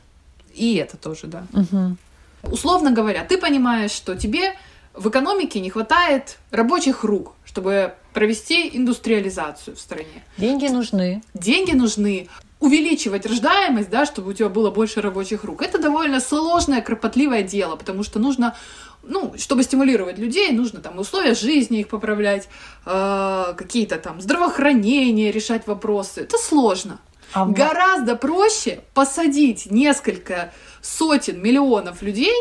И 0.55 0.75
это 0.77 0.97
тоже, 0.97 1.27
да. 1.27 1.47
Мгм. 1.53 1.99
Условно 2.43 2.91
говоря, 2.91 3.25
ты 3.25 3.39
понимаешь, 3.39 3.93
что 3.93 4.17
тебе 4.17 4.55
в 4.95 5.09
экономике 5.09 5.61
не 5.61 5.71
хватает 5.71 6.39
рабочих 6.51 7.05
рук, 7.05 7.35
чтобы 7.45 7.95
провести 8.13 8.77
индустриализацию 8.77 9.77
в 9.77 9.81
стране. 9.81 10.25
Деньги 10.37 10.67
нужны. 10.67 11.23
Деньги 11.35 11.73
нужны, 11.73 12.29
увеличивать 12.59 13.27
рождаемость, 13.27 13.91
да, 13.91 14.05
чтобы 14.05 14.31
у 14.31 14.33
тебя 14.35 14.49
было 14.49 14.71
больше 14.71 15.01
рабочих 15.01 15.45
рук. 15.45 15.63
Это 15.63 15.79
довольно 15.79 16.21
сложное, 16.21 16.83
кропотливое 16.83 17.43
дело, 17.43 17.77
потому 17.77 18.03
что 18.03 18.19
нужно, 18.19 18.55
ну, 19.03 19.35
чтобы 19.39 19.63
стимулировать 19.63 20.19
людей, 20.19 20.53
нужно 20.53 20.81
там 20.81 20.99
условия 20.99 21.35
жизни 21.35 21.81
их 21.81 21.89
поправлять, 21.89 22.49
э, 22.85 23.55
какие-то 23.57 23.97
там 23.97 24.21
здравоохранение, 24.21 25.33
решать 25.33 25.67
вопросы. 25.67 26.23
Это 26.23 26.37
сложно. 26.37 26.99
А 27.33 27.47
Гораздо 27.47 28.17
проще 28.17 28.81
посадить 28.95 29.71
несколько 29.71 30.53
сотен 30.83 31.41
миллионов 31.43 32.03
людей. 32.03 32.33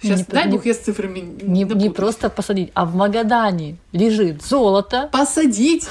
Сейчас, 0.00 0.20
Не- 0.20 0.24
дай 0.28 0.46
не- 0.46 0.52
бог, 0.52 0.66
я 0.66 0.74
с 0.74 0.78
цифрами 0.78 1.20
Не, 1.20 1.48
не 1.60 1.64
напутаю. 1.64 1.92
просто 1.92 2.28
посадить, 2.30 2.70
а 2.74 2.84
в 2.84 2.94
Магадане 2.94 3.76
лежит 3.92 4.42
золото. 4.42 5.08
посадить, 5.12 5.86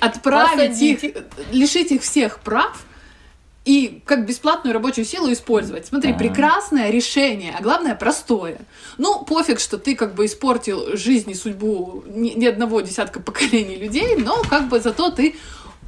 отправить 0.00 0.70
Посадить. 0.70 1.04
их, 1.04 1.14
лишить 1.52 1.92
их 1.92 2.02
всех 2.02 2.40
прав 2.40 2.84
и 3.64 4.02
как 4.04 4.26
бесплатную 4.26 4.74
рабочую 4.74 5.04
силу 5.04 5.32
использовать. 5.32 5.86
Смотри, 5.86 6.12
Да. 6.12 6.18
прекрасное 6.18 6.90
решение, 6.90 7.54
а 7.56 7.62
главное 7.62 7.94
простое. 7.94 8.58
Ну, 8.98 9.24
пофиг, 9.24 9.60
что 9.60 9.78
ты 9.78 9.94
как 9.94 10.16
бы 10.16 10.26
испортил 10.26 10.96
жизнь 10.96 11.30
и 11.30 11.34
судьбу 11.34 12.02
ни, 12.08 12.30
ни 12.30 12.46
одного 12.46 12.80
десятка 12.80 13.20
поколений 13.20 13.76
людей, 13.76 14.16
но 14.16 14.42
как 14.42 14.68
бы 14.68 14.80
зато 14.80 15.10
ты 15.10 15.36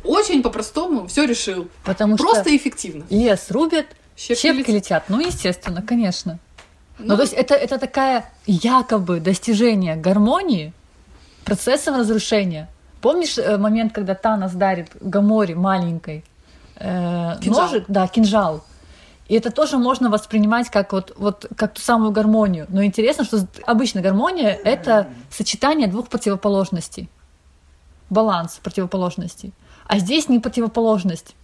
очень 0.05 0.43
по-простому 0.43 1.07
все 1.07 1.25
решил. 1.27 1.69
Потому 1.85 2.17
Просто 2.17 2.43
что 2.43 2.51
и 2.51 2.57
эффективно. 2.57 3.05
лес 3.11 3.51
рубят, 3.51 3.87
Щепки 4.17 4.41
щепки, 4.41 4.59
летят. 4.71 4.75
летят. 4.75 5.05
Ну, 5.09 5.21
естественно, 5.21 5.83
конечно. 5.83 6.39
Ну, 6.99 7.07
Ну, 7.07 7.17
то 7.17 7.23
есть 7.23 7.33
это, 7.35 7.55
это 7.55 7.79
такая 7.79 8.31
якобы 8.47 9.19
достижение 9.21 9.97
гармонии 9.97 10.73
процессом 11.45 11.97
разрушения. 11.97 12.69
Помнишь 13.01 13.37
э, 13.39 13.57
момент, 13.59 13.93
когда 13.93 14.15
Танос 14.15 14.53
дарит 14.53 14.91
Гаморе 15.01 15.55
маленькой 15.57 16.25
э, 16.77 17.35
Кинжал. 17.41 17.63
ножик? 17.67 17.85
Да, 17.89 18.07
кинжал. 18.07 18.65
И 19.29 19.35
это 19.35 19.51
тоже 19.51 19.79
можно 19.79 20.11
воспринимать 20.11 20.69
как 20.71 20.93
вот, 20.93 21.13
вот 21.17 21.47
как 21.57 21.75
ту 21.75 21.81
самую 21.81 22.13
гармонию. 22.13 22.67
Но 22.69 22.85
интересно, 22.85 23.25
что 23.25 23.47
обычно 23.67 24.01
гармония— 24.01 24.51
это 24.65 25.09
сочетание 25.31 25.89
двух 25.89 26.09
противоположностей. 26.09 27.09
Баланс 28.11 28.61
противоположностей. 28.63 29.53
А 29.87 29.99
здесь 29.99 30.29
не 30.29 30.39
противоположность. 30.39 31.35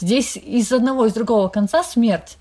Здесь 0.00 0.36
из 0.36 0.72
одного, 0.72 1.06
из 1.06 1.12
другого 1.12 1.48
конца 1.48 1.82
смерть. 1.82 2.36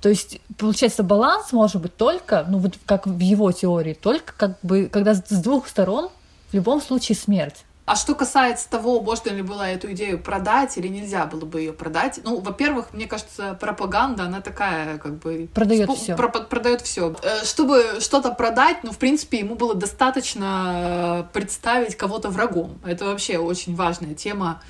То 0.00 0.08
есть, 0.08 0.40
получается, 0.56 1.02
баланс 1.02 1.52
может 1.52 1.82
быть 1.82 1.96
только, 1.96 2.44
ну 2.48 2.58
вот 2.58 2.74
как 2.86 3.06
в 3.06 3.18
его 3.18 3.50
теории, 3.50 3.94
только 3.94 4.32
как 4.36 4.58
бы, 4.62 4.88
когда 4.92 5.14
с 5.14 5.42
двух 5.42 5.68
сторон 5.68 6.10
в 6.50 6.54
любом 6.54 6.80
случае 6.80 7.16
смерть. 7.16 7.64
А 7.90 7.96
что 7.96 8.14
касается 8.14 8.68
того, 8.68 9.00
можно 9.00 9.30
ли 9.30 9.42
было 9.42 9.62
эту 9.62 9.90
идею 9.92 10.18
продать 10.18 10.76
или 10.76 10.88
нельзя 10.88 11.24
было 11.26 11.44
бы 11.46 11.60
ее 11.60 11.72
продать, 11.72 12.20
ну, 12.24 12.38
во-первых, 12.40 12.92
мне 12.92 13.06
кажется, 13.06 13.56
пропаганда, 13.60 14.24
она 14.24 14.40
такая, 14.40 14.98
как 14.98 15.18
бы... 15.18 15.48
Продаёт 15.54 15.88
спо- 15.88 15.96
всё. 15.96 16.14
пропа- 16.16 16.44
продает 16.44 16.82
все. 16.82 17.14
Чтобы 17.44 17.82
что-то 18.00 18.30
продать, 18.32 18.78
ну, 18.84 18.90
в 18.92 18.98
принципе, 18.98 19.38
ему 19.38 19.54
было 19.54 19.74
достаточно 19.74 21.24
э, 21.30 21.32
представить 21.32 21.96
кого-то 21.96 22.28
врагом. 22.28 22.78
Это 22.84 23.06
вообще 23.06 23.38
очень 23.38 23.74
важная 23.74 24.14
тема 24.14 24.60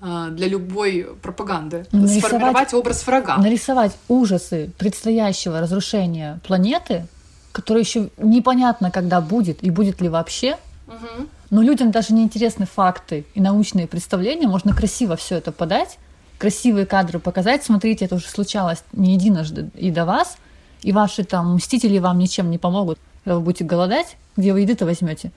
э, 0.00 0.28
для 0.30 0.48
любой 0.48 1.08
пропаганды. 1.22 1.86
Нарисовать- 1.92 2.24
Сформировать 2.24 2.74
образ 2.74 3.06
врага. 3.06 3.36
Нарисовать 3.36 3.92
ужасы 4.08 4.70
предстоящего 4.78 5.60
разрушения 5.60 6.40
планеты, 6.46 7.06
которое 7.52 7.80
еще 7.80 8.08
непонятно, 8.16 8.90
когда 8.90 9.20
будет 9.20 9.62
и 9.62 9.70
будет 9.70 10.00
ли 10.00 10.08
вообще, 10.08 10.56
Мгм. 10.86 11.28
Но 11.52 11.60
людям 11.60 11.90
даже 11.90 12.14
не 12.14 12.22
интересны 12.22 12.64
факты 12.64 13.26
и 13.34 13.40
научные 13.40 13.86
представления, 13.86 14.48
можно 14.48 14.74
красиво 14.74 15.16
все 15.16 15.36
это 15.36 15.52
подать, 15.52 15.98
красивые 16.38 16.86
кадры 16.86 17.18
показать, 17.18 17.62
смотрите, 17.62 18.06
это 18.06 18.14
уже 18.14 18.26
случалось 18.26 18.82
не 18.94 19.12
единожды 19.12 19.70
и 19.74 19.90
до 19.90 20.06
вас, 20.06 20.38
и 20.80 20.92
ваши 20.92 21.24
там 21.24 21.56
мстители 21.56 21.98
вам 21.98 22.18
ничем 22.18 22.50
не 22.50 22.56
помогут, 22.56 22.98
когда 23.22 23.36
вы 23.36 23.42
будете 23.42 23.64
голодать, 23.64 24.16
где 24.34 24.54
вы 24.54 24.62
еды-то 24.62 24.86
возьмете. 24.86 25.30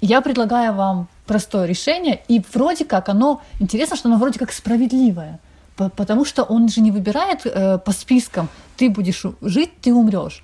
Я 0.00 0.22
предлагаю 0.22 0.72
вам 0.72 1.08
простое 1.26 1.66
решение, 1.66 2.22
и 2.26 2.42
вроде 2.54 2.86
как 2.86 3.10
оно, 3.10 3.42
интересно, 3.60 3.96
что 3.96 4.08
оно 4.08 4.16
вроде 4.16 4.38
как 4.38 4.50
справедливое, 4.50 5.40
по- 5.76 5.90
потому 5.90 6.24
что 6.24 6.42
он 6.42 6.70
же 6.70 6.80
не 6.80 6.90
выбирает 6.90 7.42
э, 7.44 7.76
по 7.76 7.92
спискам, 7.92 8.48
ты 8.78 8.88
будешь 8.88 9.26
жить, 9.42 9.78
ты 9.82 9.92
умрешь. 9.92 10.42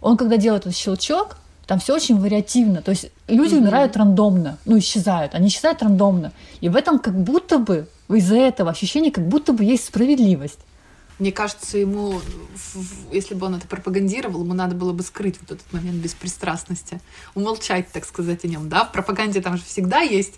Он 0.00 0.16
когда 0.16 0.38
делает 0.38 0.62
этот 0.62 0.74
щелчок, 0.74 1.36
там 1.72 1.78
все 1.80 1.94
очень 1.94 2.20
вариативно, 2.20 2.82
то 2.82 2.90
есть 2.90 3.10
люди 3.28 3.54
Мгм. 3.54 3.62
умирают 3.62 3.96
рандомно, 3.96 4.58
ну 4.66 4.78
исчезают, 4.78 5.34
они 5.34 5.48
исчезают 5.48 5.82
рандомно, 5.82 6.34
и 6.60 6.68
в 6.68 6.76
этом 6.76 6.98
как 6.98 7.18
будто 7.18 7.58
бы 7.58 7.88
из-за 8.10 8.36
этого 8.36 8.70
ощущение, 8.70 9.10
как 9.10 9.26
будто 9.26 9.54
бы 9.54 9.64
есть 9.64 9.86
справедливость. 9.86 10.58
Мне 11.18 11.32
кажется, 11.32 11.78
ему, 11.78 12.20
если 13.10 13.34
бы 13.34 13.46
он 13.46 13.54
это 13.54 13.66
пропагандировал, 13.66 14.42
ему 14.42 14.52
надо 14.52 14.74
было 14.74 14.92
бы 14.92 15.02
скрыть 15.02 15.36
вот 15.40 15.52
этот 15.52 15.72
момент 15.72 15.96
беспристрастности, 15.96 17.00
умолчать, 17.34 17.90
так 17.90 18.04
сказать, 18.04 18.44
о 18.44 18.48
нем, 18.48 18.68
да? 18.68 18.84
В 18.84 18.92
пропаганде 18.92 19.40
там 19.40 19.56
же 19.56 19.62
всегда 19.64 20.00
есть 20.00 20.34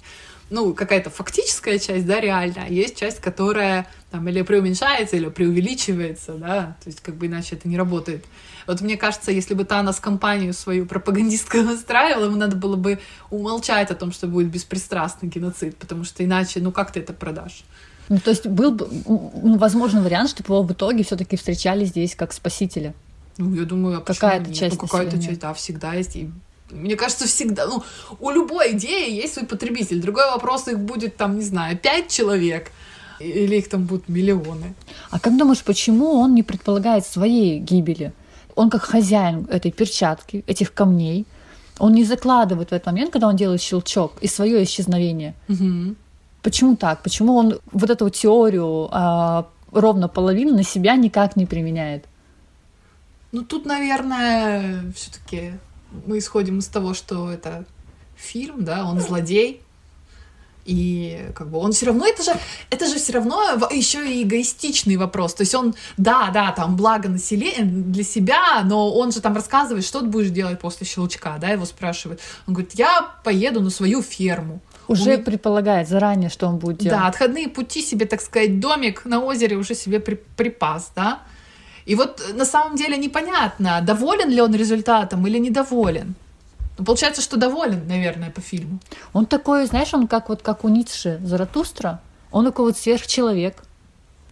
ну, 0.50 0.74
какая-то 0.74 1.10
фактическая 1.10 1.78
часть, 1.78 2.06
да, 2.06 2.20
реальная, 2.20 2.66
а 2.66 2.68
есть 2.68 2.96
часть, 2.96 3.20
которая 3.20 3.86
там 4.10 4.28
или 4.28 4.42
преуменьшается, 4.42 5.16
или 5.16 5.28
преувеличивается, 5.28 6.34
да, 6.34 6.76
то 6.82 6.88
есть 6.88 7.00
как 7.00 7.16
бы 7.16 7.26
иначе 7.26 7.56
это 7.56 7.68
не 7.68 7.76
работает. 7.76 8.24
Вот 8.66 8.80
мне 8.80 8.96
кажется, 8.96 9.30
если 9.30 9.54
бы 9.54 9.64
Танос 9.64 10.00
компанию 10.00 10.52
свою 10.52 10.86
пропагандистскую 10.86 11.64
настраивал, 11.64 12.24
ему 12.26 12.36
надо 12.36 12.56
было 12.56 12.76
бы 12.76 13.00
умолчать 13.30 13.90
о 13.90 13.94
том, 13.94 14.12
что 14.12 14.26
будет 14.26 14.48
беспристрастный 14.48 15.28
геноцид, 15.28 15.76
потому 15.76 16.04
что 16.04 16.24
иначе, 16.24 16.60
ну, 16.60 16.72
как 16.72 16.92
ты 16.92 17.00
это 17.00 17.12
продашь? 17.12 17.64
Ну, 18.08 18.18
то 18.18 18.30
есть 18.30 18.46
был 18.46 18.72
бы, 18.72 18.88
ну, 19.06 19.56
возможен 19.56 20.02
вариант, 20.02 20.30
чтобы 20.30 20.54
его 20.54 20.62
в 20.62 20.72
итоге 20.72 21.04
все-таки 21.04 21.36
встречали 21.36 21.84
здесь 21.86 22.14
как 22.14 22.32
спасителя. 22.32 22.94
Ну, 23.38 23.54
я 23.54 23.64
думаю, 23.64 23.98
а 23.98 24.00
Какая-то 24.00 24.48
нет? 24.50 24.56
часть 24.56 24.80
Ну, 24.80 24.86
какая-то 24.86 25.20
часть, 25.20 25.40
да, 25.40 25.54
всегда 25.54 25.94
есть. 25.94 26.16
И 26.16 26.30
мне 26.70 26.96
кажется, 26.96 27.26
всегда, 27.26 27.66
ну, 27.66 27.82
у 28.20 28.30
любой 28.30 28.72
идеи 28.72 29.10
есть 29.10 29.34
свой 29.34 29.46
потребитель. 29.46 30.00
Другой 30.00 30.26
вопрос, 30.30 30.68
их 30.68 30.78
будет 30.78 31.16
там, 31.16 31.36
не 31.36 31.44
знаю, 31.44 31.76
пять 31.76 32.08
человек, 32.08 32.70
или 33.20 33.56
их 33.56 33.68
там 33.68 33.84
будут 33.84 34.08
миллионы. 34.08 34.74
А 35.10 35.20
как 35.20 35.36
думаешь, 35.36 35.62
почему 35.62 36.20
он 36.20 36.34
не 36.34 36.42
предполагает 36.42 37.06
своей 37.06 37.58
гибели? 37.58 38.12
Он 38.54 38.70
как 38.70 38.82
хозяин 38.82 39.46
этой 39.50 39.72
перчатки, 39.72 40.44
этих 40.46 40.72
камней, 40.72 41.26
он 41.78 41.92
не 41.92 42.04
закладывает 42.04 42.70
в 42.70 42.72
этот 42.72 42.86
момент, 42.86 43.12
когда 43.12 43.28
он 43.28 43.36
делает 43.36 43.60
щелчок, 43.60 44.12
и 44.20 44.28
свое 44.28 44.62
исчезновение. 44.62 45.34
Мгм. 45.48 45.96
Почему 46.42 46.76
так? 46.76 47.02
Почему 47.02 47.36
он 47.36 47.58
вот 47.72 47.90
эту 47.90 48.10
теорию 48.10 48.88
а, 48.92 49.46
ровно 49.72 50.08
половину 50.08 50.54
на 50.54 50.62
себя 50.62 50.94
никак 50.96 51.36
не 51.36 51.46
применяет? 51.46 52.04
Ну, 53.32 53.42
тут, 53.42 53.66
наверное, 53.66 54.92
все-таки 54.94 55.54
мы 56.06 56.18
исходим 56.18 56.58
из 56.58 56.66
того, 56.68 56.94
что 56.94 57.30
это 57.30 57.64
фильм, 58.16 58.64
да, 58.64 58.84
он 58.86 59.00
злодей. 59.00 59.60
И 60.66 61.20
как 61.34 61.50
бы 61.50 61.58
он 61.58 61.72
все 61.72 61.86
равно, 61.86 62.06
это 62.06 62.22
же, 62.22 62.30
это 62.70 62.86
же 62.86 62.96
все 62.96 63.12
равно 63.12 63.38
еще 63.70 64.10
и 64.10 64.22
эгоистичный 64.22 64.96
вопрос. 64.96 65.34
То 65.34 65.42
есть 65.42 65.54
он, 65.54 65.74
да, 65.98 66.30
да, 66.32 66.52
там 66.52 66.74
благо 66.76 67.08
населения 67.10 67.64
для 67.64 68.02
себя, 68.02 68.62
но 68.64 68.90
он 68.90 69.12
же 69.12 69.20
там 69.20 69.34
рассказывает, 69.34 69.84
что 69.84 70.00
ты 70.00 70.06
будешь 70.06 70.30
делать 70.30 70.58
после 70.58 70.86
щелчка, 70.86 71.36
да, 71.38 71.48
его 71.48 71.66
спрашивают. 71.66 72.20
Он 72.46 72.54
говорит, 72.54 72.72
я 72.76 73.10
поеду 73.24 73.60
на 73.60 73.68
свою 73.68 74.00
ферму. 74.00 74.60
Уже 74.88 75.10
меня- 75.12 75.18
предполагает 75.22 75.86
заранее, 75.86 76.30
что 76.30 76.46
он 76.46 76.56
будет 76.56 76.78
делать. 76.78 76.98
да, 76.98 77.08
отходные 77.08 77.48
пути 77.48 77.82
себе, 77.82 78.06
так 78.06 78.22
сказать, 78.22 78.58
домик 78.58 79.04
на 79.04 79.20
озере 79.22 79.56
уже 79.56 79.74
себе 79.74 80.00
при- 80.00 80.14
припас, 80.36 80.92
да. 80.96 81.20
И 81.86 81.94
вот 81.94 82.20
э, 82.20 82.32
на 82.32 82.44
самом 82.44 82.76
деле 82.76 82.96
непонятно, 82.96 83.80
доволен 83.82 84.30
ли 84.30 84.40
он 84.40 84.54
результатом 84.54 85.26
или 85.26 85.38
недоволен. 85.38 86.14
Ну, 86.78 86.84
получается, 86.84 87.22
что 87.22 87.36
доволен, 87.36 87.86
наверное, 87.86 88.30
по 88.30 88.40
фильму. 88.40 88.78
Он 89.12 89.26
такой, 89.26 89.66
знаешь, 89.66 89.94
он 89.94 90.08
как 90.08 90.28
вот 90.28 90.42
как 90.42 90.64
у 90.64 90.68
Ницше 90.68 91.20
Заратустра, 91.22 92.00
он 92.32 92.44
такой 92.44 92.66
вот 92.66 92.76
сверхчеловек 92.76 93.62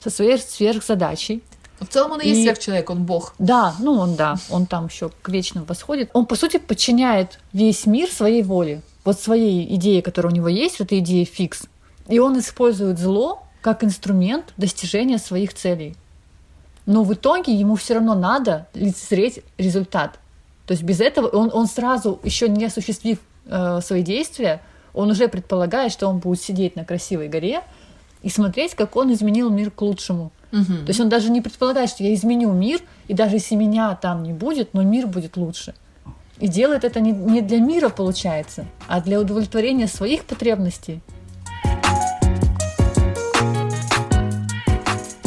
со 0.03 0.11
своей 0.11 0.39
сверхзадачей. 0.39 1.43
Но 1.79 1.87
в 1.87 1.89
целом 1.89 2.13
он 2.13 2.21
и, 2.21 2.25
и 2.25 2.29
есть 2.31 2.43
сверхчеловек, 2.43 2.91
он 2.91 3.05
бог. 3.05 3.35
Да, 3.39 3.75
ну 3.79 3.95
он 3.95 4.17
да, 4.17 4.37
он 4.51 4.67
там 4.67 4.87
еще 4.87 5.11
к 5.23 5.29
вечному 5.29 5.67
восходит. 5.67 6.11
Он, 6.13 6.27
по 6.27 6.35
сути, 6.35 6.57
подчиняет 6.57 7.39
весь 7.53 7.87
мир 7.87 8.11
своей 8.11 8.43
воле. 8.43 8.83
Вот 9.05 9.21
своей 9.21 9.73
идеи, 9.77 10.01
которая 10.01 10.33
у 10.33 10.37
него 10.37 10.49
есть, 10.49 10.79
вот 10.79 10.87
эта 10.87 10.99
идея 10.99 11.25
фикс. 11.25 11.65
И 12.09 12.19
он 12.19 12.39
использует 12.39 12.99
зло 12.99 13.43
как 13.61 13.85
инструмент 13.85 14.53
достижения 14.57 15.19
своих 15.19 15.55
целей. 15.55 15.97
Но 16.87 17.05
в 17.05 17.15
итоге 17.15 17.55
ему 17.55 17.77
все 17.77 17.95
равно 17.95 18.15
надо 18.15 18.67
лицезреть 18.75 19.41
результат. 19.59 20.19
То 20.67 20.73
есть 20.73 20.83
без 20.83 21.01
этого 21.01 21.29
он, 21.29 21.51
он 21.53 21.67
сразу, 21.67 22.21
еще 22.23 22.49
не 22.49 22.67
осуществив 22.67 23.19
э, 23.47 23.81
свои 23.83 24.03
действия, 24.03 24.61
он 24.95 25.11
уже 25.11 25.29
предполагает, 25.29 25.93
что 25.93 26.09
он 26.09 26.19
будет 26.19 26.41
сидеть 26.41 26.77
на 26.77 26.85
красивой 26.85 27.29
горе 27.29 27.63
и 28.23 28.29
смотреть, 28.29 28.75
как 28.75 28.97
он 28.97 29.13
изменил 29.13 29.51
мир 29.51 29.71
к 29.71 29.81
лучшему. 29.83 30.33
Угу. 30.53 30.65
То 30.65 30.89
есть 30.89 31.01
он 31.01 31.09
даже 31.09 31.31
не 31.31 31.41
предполагает, 31.41 31.91
что 31.91 32.05
я 32.05 32.15
изменю 32.15 32.53
мир, 32.53 32.81
и 33.09 33.15
даже 33.15 33.37
если 33.37 33.55
меня 33.55 33.95
там 33.95 34.23
не 34.23 34.33
будет, 34.33 34.75
но 34.75 34.83
мир 34.83 35.07
будет 35.07 35.37
лучше. 35.37 35.75
И 36.39 36.49
делает 36.49 36.85
это 36.85 37.01
не, 37.01 37.13
не 37.13 37.41
для 37.41 37.59
мира, 37.59 37.89
получается, 37.89 38.67
а 38.89 39.01
для 39.01 39.21
удовлетворения 39.21 39.87
своих 39.87 40.25
потребностей. 40.25 41.01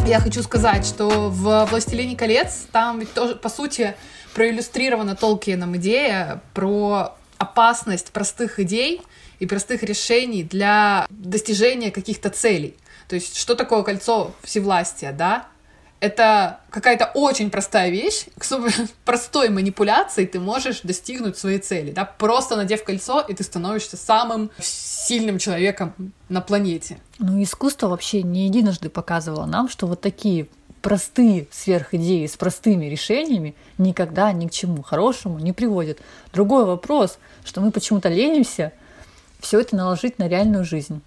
Я 0.06 0.20
хочу 0.20 0.44
сказать, 0.44 0.86
что 0.86 1.32
в 1.32 1.66
«Властелине 1.66 2.16
колец» 2.16 2.68
там 2.72 3.00
ведь 3.00 3.12
тоже, 3.16 3.34
по 3.34 3.50
сути, 3.50 3.96
проиллюстрирована 4.36 5.16
Толкиеном 5.16 5.78
идея 5.78 6.42
про 6.54 7.16
опасность 7.40 8.12
простых 8.12 8.60
идей 8.60 9.02
и 9.40 9.48
простых 9.48 9.82
решений 9.82 10.44
для 10.44 11.08
достижения 11.10 11.90
каких-то 11.90 12.30
целей. 12.30 12.76
То 13.08 13.16
есть, 13.16 13.36
что 13.36 13.56
такое 13.56 13.82
кольцо 13.82 14.36
всевластия, 14.44 15.12
да? 15.12 15.48
Это 16.00 16.60
какая-то 16.70 17.12
очень 17.14 17.50
простая 17.50 17.90
вещь, 17.90 18.26
к 18.38 18.46
простой 19.06 19.50
манипуляцией 19.50 20.28
ты 20.28 20.40
можешь 20.40 20.82
достигнуть 20.82 21.38
своей 21.38 21.60
цели, 21.60 21.92
да, 21.92 22.06
просто 22.06 22.56
надев 22.56 22.84
кольцо, 22.84 23.22
и 23.22 23.34
ты 23.34 23.44
становишься 23.44 23.98
самым 23.98 24.52
сильным 24.60 25.40
человеком 25.40 25.94
на 26.30 26.42
планете. 26.42 26.98
Ну, 27.20 27.42
искусство 27.42 27.88
вообще 27.88 28.24
не 28.24 28.46
единожды 28.46 28.90
показывало 28.90 29.46
нам, 29.46 29.70
что 29.70 29.88
вот 29.88 30.02
такие 30.02 30.48
простые 30.86 31.48
сверхидеи 31.52 32.28
с 32.28 32.38
простыми 32.38 32.86
решениями 32.86 33.56
никогда 33.80 34.32
ни 34.32 34.48
к 34.48 34.52
чему 34.52 34.84
хорошему 34.84 35.40
не 35.40 35.52
приводят. 35.52 35.98
Другой 36.32 36.66
вопрос, 36.66 37.18
что 37.44 37.62
мы 37.62 37.72
почему-то 37.72 38.10
ленимся 38.10 38.72
все 39.40 39.60
это 39.60 39.76
наложить 39.76 40.20
на 40.20 40.28
реальную 40.28 40.64
жизнь. 40.64 41.02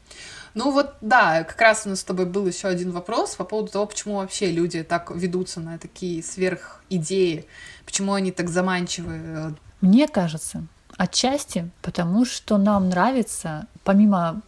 Ну 0.59 0.73
вот, 0.73 0.95
да, 1.01 1.45
как 1.45 1.61
раз 1.61 1.87
у 1.87 1.91
нас 1.91 2.01
с 2.01 2.05
тобой 2.05 2.27
был 2.27 2.45
еще 2.45 2.67
один 2.67 2.91
вопрос 2.91 3.37
по 3.37 3.45
поводу 3.45 3.71
того, 3.71 3.87
почему 3.87 4.17
вообще 4.17 4.51
люди 4.51 4.83
так 4.83 5.13
ведутся 5.15 5.61
на 5.61 5.79
такие 5.79 6.21
сверхидеи, 6.21 7.47
почему 7.87 8.15
они 8.15 8.33
так 8.33 8.49
заманчивы. 8.49 9.55
Мне 9.81 10.09
кажется, 10.09 10.67
отчасти 10.97 11.71
потому, 11.81 12.25
что 12.25 12.59
нам 12.59 12.89
нравится, 12.89 13.69
помимо... 13.85 14.43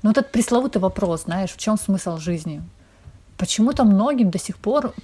Ну, 0.00 0.12
этот 0.12 0.32
пресловутый 0.32 0.80
вопрос, 0.80 1.24
знаешь, 1.24 1.52
в 1.52 1.58
чем 1.58 1.76
смысл 1.76 2.16
жизни? 2.16 2.62
Почему-то 3.36 3.84
многим 3.84 4.30
до 4.30 4.38
сих 4.38 4.56
пор 4.56 4.94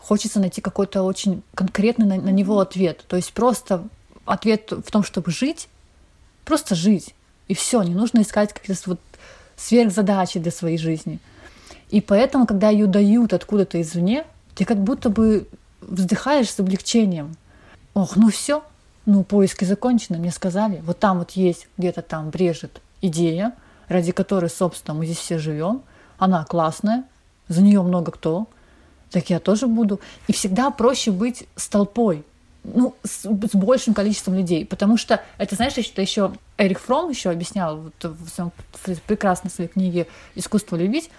хочется 0.00 0.40
найти 0.40 0.62
какой-то 0.62 1.02
очень 1.02 1.42
конкретный 1.54 2.06
на, 2.06 2.16
на 2.16 2.30
него 2.30 2.58
ответ. 2.58 3.04
То 3.06 3.16
есть 3.16 3.34
просто 3.34 3.86
ответ 4.24 4.72
в 4.72 4.90
том, 4.90 5.04
чтобы 5.04 5.30
жить, 5.30 5.68
просто 6.46 6.74
жить. 6.74 7.14
И 7.48 7.54
все, 7.54 7.82
не 7.82 7.94
нужно 7.94 8.22
искать 8.22 8.54
какие-то 8.54 8.80
вот 8.86 9.00
сверхзадачи 9.56 10.40
для 10.40 10.50
своей 10.50 10.78
жизни. 10.78 11.18
И 11.90 12.00
поэтому, 12.00 12.46
когда 12.46 12.70
ее 12.70 12.86
дают 12.86 13.32
откуда-то 13.32 13.80
извне, 13.80 14.24
ты 14.54 14.64
как 14.64 14.78
будто 14.78 15.10
бы 15.10 15.46
вздыхаешь 15.80 16.50
с 16.50 16.58
облегчением. 16.60 17.36
Ох, 17.94 18.16
ну 18.16 18.30
все, 18.30 18.64
ну 19.06 19.22
поиски 19.22 19.64
закончены, 19.64 20.18
мне 20.18 20.30
сказали. 20.30 20.82
Вот 20.84 20.98
там 20.98 21.18
вот 21.18 21.32
есть, 21.32 21.68
где-то 21.78 22.02
там 22.02 22.30
брежет 22.30 22.80
идея, 23.00 23.52
ради 23.88 24.12
которой, 24.12 24.50
собственно, 24.50 24.96
мы 24.96 25.06
здесь 25.06 25.18
все 25.18 25.38
живем. 25.38 25.82
Она 26.18 26.44
классная, 26.44 27.04
за 27.48 27.62
нее 27.62 27.82
много 27.82 28.12
кто. 28.12 28.48
Так 29.10 29.30
я 29.30 29.38
тоже 29.38 29.66
буду. 29.66 30.00
И 30.26 30.32
всегда 30.32 30.70
проще 30.70 31.12
быть 31.12 31.46
с 31.56 31.68
толпой, 31.68 32.24
ну, 32.64 32.94
с, 33.04 33.22
с 33.22 33.54
большим 33.54 33.94
количеством 33.94 34.34
людей, 34.34 34.64
потому 34.66 34.96
что 34.96 35.22
это, 35.38 35.54
знаешь, 35.54 35.74
что 35.74 36.00
еще 36.00 36.32
Эрих 36.56 36.80
Фром 36.80 37.10
еще 37.10 37.30
объяснял 37.30 37.76
вот 37.78 38.04
в 38.04 38.28
своем 38.28 38.52
в 38.72 39.02
прекрасной 39.02 39.50
своей 39.50 39.68
книге 39.68 40.06
«Искусство 40.34 40.76
любить», 40.76 41.10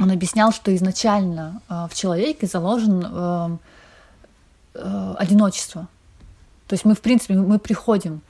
он 0.00 0.10
объяснял, 0.10 0.52
что 0.52 0.74
изначально 0.74 1.60
э, 1.68 1.86
в 1.90 1.94
человеке 1.94 2.46
заложен 2.46 3.04
э, 3.04 3.56
э, 4.74 5.14
одиночество. 5.18 5.88
То 6.66 6.74
есть 6.74 6.84
мы, 6.84 6.94
в 6.94 7.00
принципе, 7.00 7.34
мы 7.34 7.58
приходим 7.58 8.22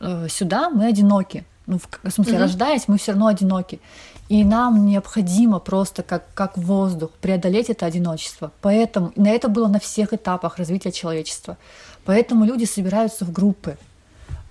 э, 0.00 0.28
сюда, 0.28 0.70
мы 0.70 0.86
одиноки. 0.86 1.44
Ну, 1.66 1.78
в, 1.78 1.88
в 2.02 2.10
смысле, 2.10 2.34
mm-hmm. 2.34 2.40
рождаясь, 2.40 2.88
мы 2.88 2.96
все 2.96 3.12
равно 3.12 3.26
одиноки. 3.26 3.80
И 4.28 4.44
нам 4.44 4.86
необходимо 4.86 5.58
просто, 5.58 6.02
как, 6.02 6.24
как 6.34 6.56
воздух, 6.56 7.10
преодолеть 7.20 7.70
это 7.70 7.86
одиночество. 7.86 8.50
Поэтому 8.60 9.12
на 9.16 9.28
это 9.28 9.48
было 9.48 9.68
на 9.68 9.78
всех 9.78 10.12
этапах 10.12 10.58
развития 10.58 10.92
человечества. 10.92 11.56
Поэтому 12.04 12.44
люди 12.44 12.64
собираются 12.64 13.24
в 13.24 13.32
группы 13.32 13.76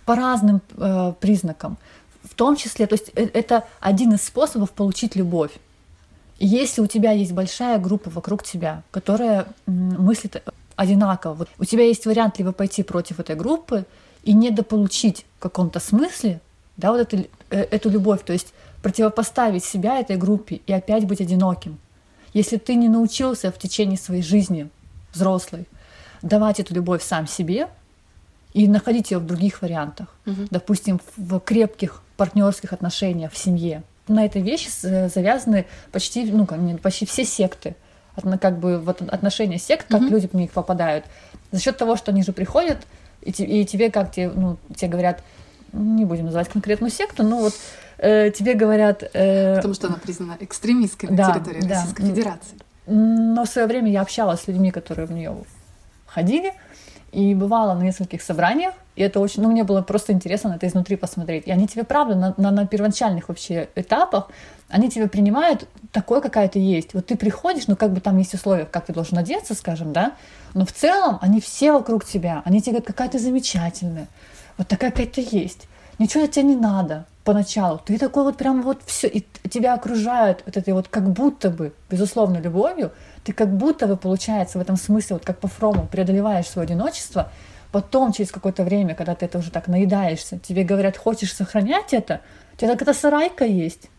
по 0.08 0.16
разным 0.16 0.62
э, 0.78 1.14
признакам. 1.20 1.78
В 2.24 2.34
том 2.34 2.56
числе, 2.56 2.88
то 2.88 2.96
есть 2.96 3.12
э, 3.16 3.28
это 3.34 3.66
один 3.82 4.14
из 4.14 4.24
способов 4.24 4.72
получить 4.72 5.18
любовь. 5.18 5.52
Если 6.40 6.82
у 6.82 6.88
тебя 6.88 7.12
есть 7.12 7.34
большая 7.34 7.78
группа 7.78 8.10
вокруг 8.10 8.42
тебя, 8.44 8.84
которая 8.92 9.48
мыслит 9.66 10.42
одинаково, 10.78 11.34
вот 11.34 11.50
у 11.60 11.66
тебя 11.66 11.84
есть 11.84 12.06
вариант 12.06 12.40
либо 12.40 12.54
пойти 12.54 12.84
против 12.84 13.20
этой 13.20 13.36
группы 13.36 13.84
и 14.24 14.34
недополучить 14.34 15.26
в 15.40 15.42
каком-то 15.42 15.82
смысле 15.82 16.40
да, 16.78 16.92
вот 16.92 17.02
эту, 17.02 17.28
э, 17.50 17.64
эту 17.70 17.90
любовь, 17.90 18.22
то 18.24 18.32
есть 18.32 18.54
противопоставить 18.82 19.66
себя 19.66 20.00
этой 20.00 20.16
группе 20.16 20.62
и 20.68 20.72
опять 20.72 21.06
быть 21.06 21.20
одиноким. 21.20 21.80
Если 22.34 22.56
ты 22.56 22.76
не 22.76 22.88
научился 22.88 23.52
в 23.52 23.58
течение 23.58 23.98
своей 23.98 24.24
жизни 24.24 24.70
взрослой 25.14 25.66
давать 26.22 26.62
эту 26.62 26.74
любовь 26.76 27.04
сам 27.04 27.28
себе, 27.28 27.68
и 28.58 28.68
находить 28.68 29.12
ее 29.12 29.20
в 29.20 29.26
других 29.26 29.62
вариантах. 29.62 30.08
Угу. 30.26 30.48
Допустим, 30.50 31.00
в 31.16 31.40
крепких 31.40 32.02
партнерских 32.18 32.74
отношениях 32.74 33.32
в 33.32 33.38
семье. 33.38 33.84
На 34.08 34.26
этой 34.26 34.42
вещи 34.42 34.70
завязаны 34.82 35.68
почти, 35.92 36.26
ну, 36.32 36.48
почти 36.82 37.06
все 37.06 37.24
секты. 37.24 37.76
Как 38.42 38.58
бы 38.58 38.80
вот 38.80 39.04
отношения 39.04 39.60
сект, 39.60 39.86
как 39.88 40.02
угу. 40.02 40.10
люди 40.10 40.28
в 40.28 40.34
них 40.34 40.50
попадают. 40.50 41.06
За 41.52 41.62
счет 41.62 41.78
того, 41.78 41.96
что 41.96 42.12
они 42.12 42.24
же 42.24 42.34
приходят, 42.34 42.80
и, 43.22 43.30
и 43.30 43.64
тебе 43.64 43.92
как 43.92 44.12
тебе, 44.12 44.30
ну, 44.30 44.58
тебе 44.76 44.90
говорят, 44.90 45.22
не 45.72 46.06
будем 46.06 46.26
называть 46.26 46.50
конкретную 46.50 46.90
секту, 46.90 47.22
но 47.22 47.38
вот 47.38 47.54
э, 48.00 48.32
тебе 48.32 48.56
говорят... 48.56 49.04
Э, 49.14 49.58
Потому 49.58 49.76
что 49.76 49.86
она 49.86 49.98
признана 49.98 50.36
экстремистской 50.40 51.10
на 51.10 51.16
да, 51.16 51.34
территории 51.34 51.62
да. 51.62 51.76
Российской 51.76 52.06
Федерации. 52.08 52.58
Но 52.88 53.46
в 53.46 53.50
свое 53.50 53.68
время 53.68 53.92
я 53.92 54.02
общалась 54.02 54.42
с 54.42 54.48
людьми, 54.48 54.72
которые 54.72 55.06
в 55.06 55.12
нее 55.12 55.36
ходили, 56.08 56.54
и 57.12 57.34
бывала 57.34 57.74
на 57.74 57.84
нескольких 57.84 58.22
собраниях, 58.22 58.74
и 58.96 59.04
это 59.04 59.20
очень, 59.20 59.44
ну, 59.44 59.52
мне 59.52 59.64
было 59.64 59.82
просто 59.82 60.12
интересно 60.12 60.54
это 60.56 60.68
изнутри 60.68 60.96
посмотреть. 60.96 61.48
И 61.48 61.52
они 61.52 61.68
тебе, 61.68 61.84
правда, 61.84 62.16
на, 62.16 62.34
на, 62.38 62.52
на 62.52 62.68
первоначальных 62.68 63.30
вообще 63.30 63.70
этапах, 63.76 64.30
они 64.70 64.90
тебя 64.90 65.08
принимают 65.08 65.68
такой, 65.92 66.22
какая 66.22 66.48
ты 66.50 66.60
есть. 66.60 66.94
Вот 66.94 67.06
ты 67.06 67.16
приходишь, 67.16 67.68
ну, 67.68 67.76
как 67.76 67.94
бы 67.94 68.02
там 68.02 68.18
есть 68.18 68.34
условия, 68.34 68.66
как 68.66 68.88
ты 68.88 68.94
должен 68.94 69.18
одеться, 69.18 69.54
скажем, 69.54 69.94
да, 69.94 70.14
но 70.54 70.66
в 70.66 70.72
целом 70.72 71.20
они 71.22 71.40
все 71.40 71.72
вокруг 71.72 72.06
тебя, 72.06 72.42
они 72.44 72.60
тебе 72.60 72.74
говорят, 72.74 72.88
какая 72.88 73.10
ты 73.10 73.20
замечательная, 73.20 74.08
вот 74.58 74.68
такая, 74.68 74.92
какая 74.92 75.08
ты 75.08 75.26
есть. 75.30 75.68
Ничего 76.00 76.24
от 76.24 76.32
тебя 76.32 76.44
не 76.44 76.56
надо 76.56 77.06
поначалу. 77.24 77.82
Ты 77.84 77.98
такой 77.98 78.24
вот 78.24 78.38
прям 78.38 78.62
вот 78.62 78.82
все, 78.86 79.08
и 79.08 79.26
тебя 79.50 79.74
окружают 79.74 80.44
вот 80.46 80.58
этой 80.58 80.74
вот 80.74 80.88
как 80.88 81.10
будто 81.10 81.50
бы, 81.50 81.74
безусловно, 81.90 82.38
любовью, 82.38 82.92
ты 83.28 83.34
как 83.34 83.54
будто 83.54 83.88
бы, 83.88 83.98
получается, 83.98 84.58
в 84.58 84.62
этом 84.62 84.78
смысле, 84.78 85.18
вот 85.18 85.26
как 85.26 85.40
по 85.40 85.50
Фрому, 85.50 85.86
преодолеваешь 85.86 86.48
свое 86.48 86.66
одиночество, 86.66 87.30
потом, 87.74 88.14
через 88.14 88.32
какое-то 88.32 88.64
время, 88.64 88.96
когда 88.96 89.16
ты 89.16 89.26
это 89.26 89.40
уже 89.40 89.52
так 89.52 89.68
наедаешься, 89.68 90.40
тебе 90.40 90.64
говорят, 90.64 90.96
хочешь 90.96 91.34
сохранять 91.34 91.94
это, 91.94 92.22
у 92.54 92.58
тебя 92.58 92.72
так 92.72 92.82
эта 92.84 92.94
сарайка 92.94 93.44
есть, 93.44 93.90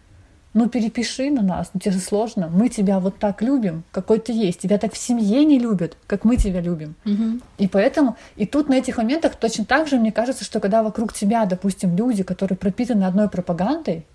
ну 0.54 0.70
перепиши 0.70 1.30
на 1.30 1.42
нас, 1.42 1.68
ну 1.74 1.80
тебе 1.80 1.92
же 1.92 1.98
сложно, 1.98 2.48
мы 2.50 2.70
тебя 2.70 3.00
вот 3.00 3.18
так 3.18 3.42
любим, 3.42 3.84
какой 3.90 4.18
ты 4.18 4.32
есть, 4.32 4.60
тебя 4.60 4.78
так 4.78 4.94
в 4.94 4.96
семье 4.96 5.44
не 5.44 5.58
любят, 5.58 5.98
как 6.06 6.24
мы 6.24 6.38
тебя 6.38 6.62
любим. 6.62 6.94
Угу. 7.04 7.40
И 7.58 7.68
поэтому, 7.68 8.16
и 8.36 8.46
тут 8.46 8.70
на 8.70 8.78
этих 8.78 8.96
моментах 8.96 9.36
точно 9.36 9.66
так 9.66 9.88
же, 9.88 9.98
мне 9.98 10.10
кажется, 10.10 10.42
что 10.42 10.58
когда 10.58 10.82
вокруг 10.82 11.12
тебя, 11.12 11.44
допустим, 11.44 11.94
люди, 11.94 12.22
которые 12.22 12.56
пропитаны 12.56 13.04
одной 13.04 13.28
пропагандой, 13.28 14.06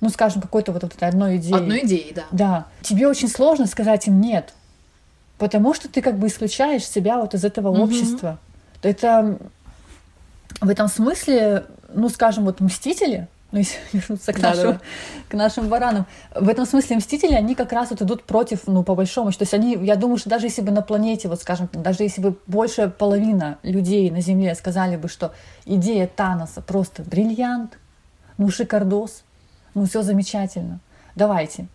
ну, 0.00 0.08
скажем, 0.08 0.40
какой-то 0.40 0.72
вот, 0.72 0.84
этой 0.84 1.08
одной 1.08 1.36
идеей. 1.36 1.54
Одной 1.54 1.84
идеей, 1.84 2.12
да. 2.14 2.24
Да. 2.30 2.66
Тебе 2.82 3.06
очень 3.06 3.28
сложно 3.28 3.66
сказать 3.66 4.06
им 4.06 4.20
«нет». 4.20 4.54
Потому 5.38 5.72
что 5.72 5.88
ты 5.88 6.02
как 6.02 6.18
бы 6.18 6.26
исключаешь 6.26 6.86
себя 6.86 7.16
вот 7.16 7.34
из 7.34 7.44
этого 7.44 7.68
общества. 7.68 8.38
Это 8.82 9.38
в 10.60 10.68
этом 10.68 10.88
смысле, 10.88 11.64
ну, 11.92 12.08
скажем, 12.08 12.44
вот 12.44 12.60
«Мстители», 12.60 13.26
ну, 13.52 13.58
если 13.58 13.78
вернуться 13.92 14.32
к, 14.32 14.40
Да, 14.40 14.50
нашим, 14.50 14.72
да. 14.72 14.80
к 15.28 15.34
нашим 15.34 15.68
баранам. 15.68 16.06
В 16.34 16.48
этом 16.48 16.66
смысле 16.66 16.96
«Мстители», 16.96 17.34
они 17.34 17.54
как 17.54 17.72
раз 17.72 17.90
вот 17.90 18.02
идут 18.02 18.24
против, 18.24 18.66
ну, 18.66 18.82
по 18.82 18.94
большому 18.94 19.30
счету. 19.30 19.40
То 19.40 19.42
есть 19.44 19.54
они, 19.54 19.78
я 19.84 19.96
думаю, 19.96 20.18
что 20.18 20.30
даже 20.30 20.46
если 20.46 20.62
бы 20.62 20.72
на 20.72 20.82
планете, 20.82 21.28
вот 21.28 21.40
скажем, 21.40 21.68
даже 21.72 22.02
если 22.02 22.20
бы 22.20 22.36
большая 22.46 22.88
половина 22.88 23.58
людей 23.62 24.10
на 24.10 24.20
Земле 24.20 24.54
сказали 24.54 24.96
бы, 24.96 25.08
что 25.08 25.32
идея 25.64 26.06
Таноса 26.06 26.60
просто 26.60 27.02
бриллиант, 27.02 27.78
ну, 28.38 28.50
шикардос, 28.50 29.24
ну, 29.74 29.84
все 29.86 30.02
замечательно, 30.02 30.80
давайте, 31.14 31.66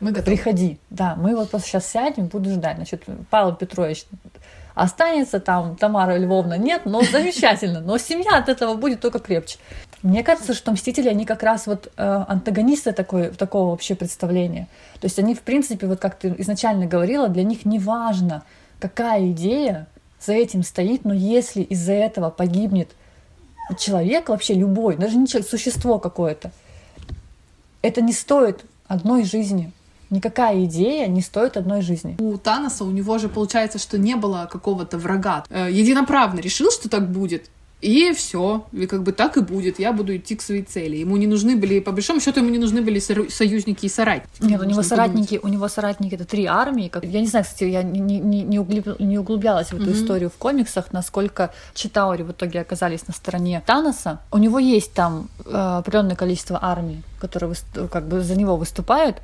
Мы 0.00 0.12
готовы. 0.12 0.36
приходи. 0.36 0.78
Да, 0.90 1.14
мы 1.16 1.34
вот 1.36 1.50
просто 1.50 1.68
сейчас 1.68 1.86
сядем, 1.86 2.26
буду 2.26 2.50
ждать. 2.50 2.76
Значит, 2.76 3.04
Павел 3.30 3.54
Петрович 3.54 4.04
останется 4.74 5.40
там, 5.40 5.76
Тамара 5.76 6.16
Львовна 6.16 6.56
нет, 6.58 6.82
но 6.84 7.02
замечательно. 7.02 7.80
Но 7.80 7.98
семья 7.98 8.38
от 8.38 8.48
этого 8.48 8.74
будет 8.74 9.00
только 9.00 9.18
крепче. 9.18 9.58
Мне 10.02 10.22
кажется, 10.22 10.54
что 10.54 10.72
«Мстители», 10.72 11.08
они 11.08 11.26
как 11.26 11.42
раз 11.42 11.66
вот 11.66 11.92
э, 11.96 12.24
антагонисты 12.26 12.92
такой, 12.92 13.28
такого 13.30 13.70
вообще 13.70 13.94
представления. 13.94 14.66
То 14.94 15.06
есть 15.06 15.18
они, 15.18 15.34
в 15.34 15.42
принципе, 15.42 15.86
вот 15.86 16.00
как 16.00 16.18
ты 16.18 16.34
изначально 16.38 16.86
говорила, 16.86 17.28
для 17.28 17.42
них 17.42 17.66
не 17.66 17.78
важно, 17.78 18.42
какая 18.78 19.30
идея 19.32 19.88
за 20.18 20.32
этим 20.32 20.62
стоит, 20.62 21.04
но 21.04 21.12
если 21.12 21.60
из-за 21.62 21.92
этого 21.92 22.30
погибнет 22.30 22.90
человек 23.78 24.30
вообще 24.30 24.54
любой, 24.54 24.96
даже 24.96 25.16
не 25.16 25.26
человек, 25.26 25.48
существо 25.48 25.98
какое-то, 25.98 26.50
это 27.82 28.00
не 28.02 28.12
стоит 28.12 28.64
одной 28.86 29.24
жизни. 29.24 29.72
Никакая 30.10 30.64
идея 30.64 31.06
не 31.06 31.22
стоит 31.22 31.56
одной 31.56 31.82
жизни. 31.82 32.16
У 32.18 32.36
Таноса, 32.36 32.84
у 32.84 32.90
него 32.90 33.18
же 33.18 33.28
получается, 33.28 33.78
что 33.78 33.96
не 33.96 34.16
было 34.16 34.48
какого-то 34.50 34.98
врага. 34.98 35.44
Э, 35.50 35.68
Единоправно 35.70 36.40
решил, 36.40 36.70
что 36.72 36.88
так 36.88 37.10
будет. 37.10 37.48
И 37.80 38.12
все, 38.12 38.66
и 38.72 38.86
как 38.86 39.02
бы 39.02 39.12
так 39.12 39.38
и 39.38 39.40
будет. 39.40 39.78
Я 39.78 39.92
буду 39.92 40.14
идти 40.14 40.36
к 40.36 40.42
своей 40.42 40.62
цели. 40.62 40.96
Ему 40.96 41.16
не 41.16 41.26
нужны 41.26 41.56
были, 41.56 41.80
по 41.80 41.92
большому 41.92 42.20
счету, 42.20 42.40
ему 42.40 42.50
не 42.50 42.58
нужны 42.58 42.82
были 42.82 42.98
союзники 42.98 43.86
и 43.86 43.88
соратники. 43.88 44.42
Нет, 44.50 44.60
у 44.60 44.64
него 44.64 44.82
соратники, 44.82 45.40
у 45.42 45.48
него 45.48 45.66
соратники 45.68 46.14
это 46.14 46.26
три 46.26 46.44
армии. 46.44 46.88
Как, 46.88 47.04
я 47.04 47.20
не 47.20 47.26
знаю, 47.26 47.44
кстати, 47.46 47.64
я 47.64 47.82
не, 47.82 47.98
не, 48.00 48.18
не, 48.18 48.42
не 48.42 48.58
углуб- 48.58 49.02
не 49.02 49.18
углублялась 49.18 49.68
в 49.68 49.74
эту 49.74 49.84
Мгм. 49.84 49.92
историю 49.94 50.28
в 50.28 50.34
комиксах, 50.36 50.92
насколько 50.92 51.52
Читаури 51.74 52.22
в 52.22 52.32
итоге 52.32 52.60
оказались 52.60 53.06
на 53.08 53.14
стороне 53.14 53.62
Таноса. 53.64 54.20
У 54.30 54.36
него 54.36 54.58
есть 54.58 54.92
там 54.92 55.28
э, 55.46 55.50
определенное 55.78 56.16
количество 56.16 56.58
армий, 56.62 57.02
которые 57.18 57.54
как 57.90 58.06
бы 58.08 58.20
за 58.20 58.36
него 58.36 58.56
выступают. 58.56 59.16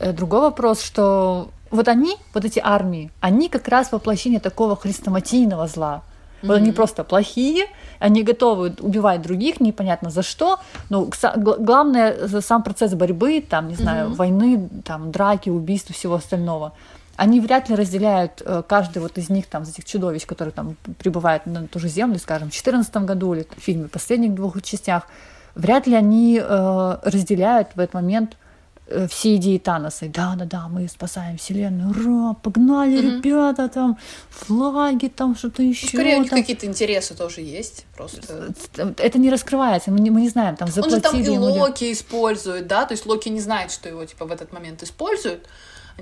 Э, 0.00 0.12
другой 0.12 0.40
вопрос, 0.40 0.82
что 0.82 1.50
вот 1.70 1.86
они, 1.86 2.16
вот 2.34 2.44
эти 2.44 2.58
армии, 2.58 3.12
они 3.20 3.48
как 3.48 3.68
раз 3.68 3.92
воплощение 3.92 4.40
такого 4.40 4.74
хрестоматийного 4.74 5.68
зла. 5.68 6.02
Вот 6.42 6.54
они 6.56 6.72
просто 6.72 7.04
плохие, 7.04 7.66
они 7.98 8.22
готовы 8.22 8.74
убивать 8.80 9.22
других, 9.22 9.60
непонятно 9.60 10.10
за 10.10 10.22
что. 10.22 10.58
Но 10.88 11.10
главное 11.36 12.28
сам 12.40 12.62
процесс 12.62 12.94
борьбы, 12.94 13.40
там, 13.48 13.68
не 13.68 13.74
знаю, 13.74 14.06
Мгм. 14.08 14.14
войны, 14.14 14.68
там, 14.84 15.10
драки, 15.12 15.50
убийств 15.50 15.92
всего 15.94 16.14
остального. 16.14 16.72
Они 17.16 17.40
вряд 17.40 17.68
ли 17.68 17.74
разделяют 17.74 18.40
э, 18.42 18.62
каждый 18.66 19.02
вот 19.02 19.18
из 19.18 19.28
них, 19.28 19.46
там, 19.46 19.64
из 19.64 19.70
этих 19.70 19.84
чудовищ, 19.84 20.24
которые 20.24 20.52
там 20.52 20.76
прибывают 20.98 21.44
на 21.44 21.66
ту 21.68 21.78
же 21.78 21.88
землю, 21.88 22.18
скажем, 22.18 22.48
в 22.48 22.52
2014 22.52 22.96
году 22.98 23.34
или 23.34 23.46
в 23.56 23.60
фильме 23.62 23.88
последних 23.88 24.34
двух 24.34 24.62
частях, 24.62 25.06
вряд 25.54 25.86
ли 25.86 25.94
они 25.94 26.40
э, 26.42 26.96
разделяют 27.02 27.68
в 27.74 27.80
этот 27.80 27.94
момент 27.94 28.36
все 29.08 29.36
идеи 29.36 29.58
Таноса. 29.58 30.06
И 30.06 30.08
Да, 30.08 30.34
да, 30.36 30.44
да, 30.44 30.68
мы 30.68 30.88
спасаем 30.88 31.36
вселенную, 31.38 31.90
ура, 31.90 32.34
погнали, 32.34 32.96
Мгм. 33.00 33.22
ребята, 33.22 33.68
там 33.68 33.98
флаги, 34.30 35.08
там 35.08 35.36
что-то 35.36 35.62
еще. 35.62 35.86
Ну, 35.92 35.98
Скорее, 36.00 36.16
у 36.18 36.22
них 36.22 36.30
какие-то 36.30 36.66
интересы 36.66 37.14
тоже 37.14 37.40
есть. 37.40 37.86
Просто. 37.96 38.52
Это 38.98 39.18
не 39.18 39.30
раскрывается, 39.30 39.90
мы 39.90 40.00
не, 40.00 40.10
мы 40.10 40.20
не 40.22 40.28
знаем, 40.28 40.56
там 40.56 40.68
Он 40.68 40.74
же 40.74 40.82
заплатили 40.82 41.24
там 41.24 41.34
и 41.34 41.38
Локи 41.38 41.92
использует, 41.92 42.66
да? 42.66 42.84
То 42.84 42.92
есть 42.94 43.06
Локи 43.06 43.28
не 43.28 43.40
знает, 43.40 43.70
что 43.72 43.88
его 43.88 44.04
типа 44.04 44.24
в 44.26 44.32
этот 44.32 44.52
момент 44.52 44.82
используют, 44.82 45.46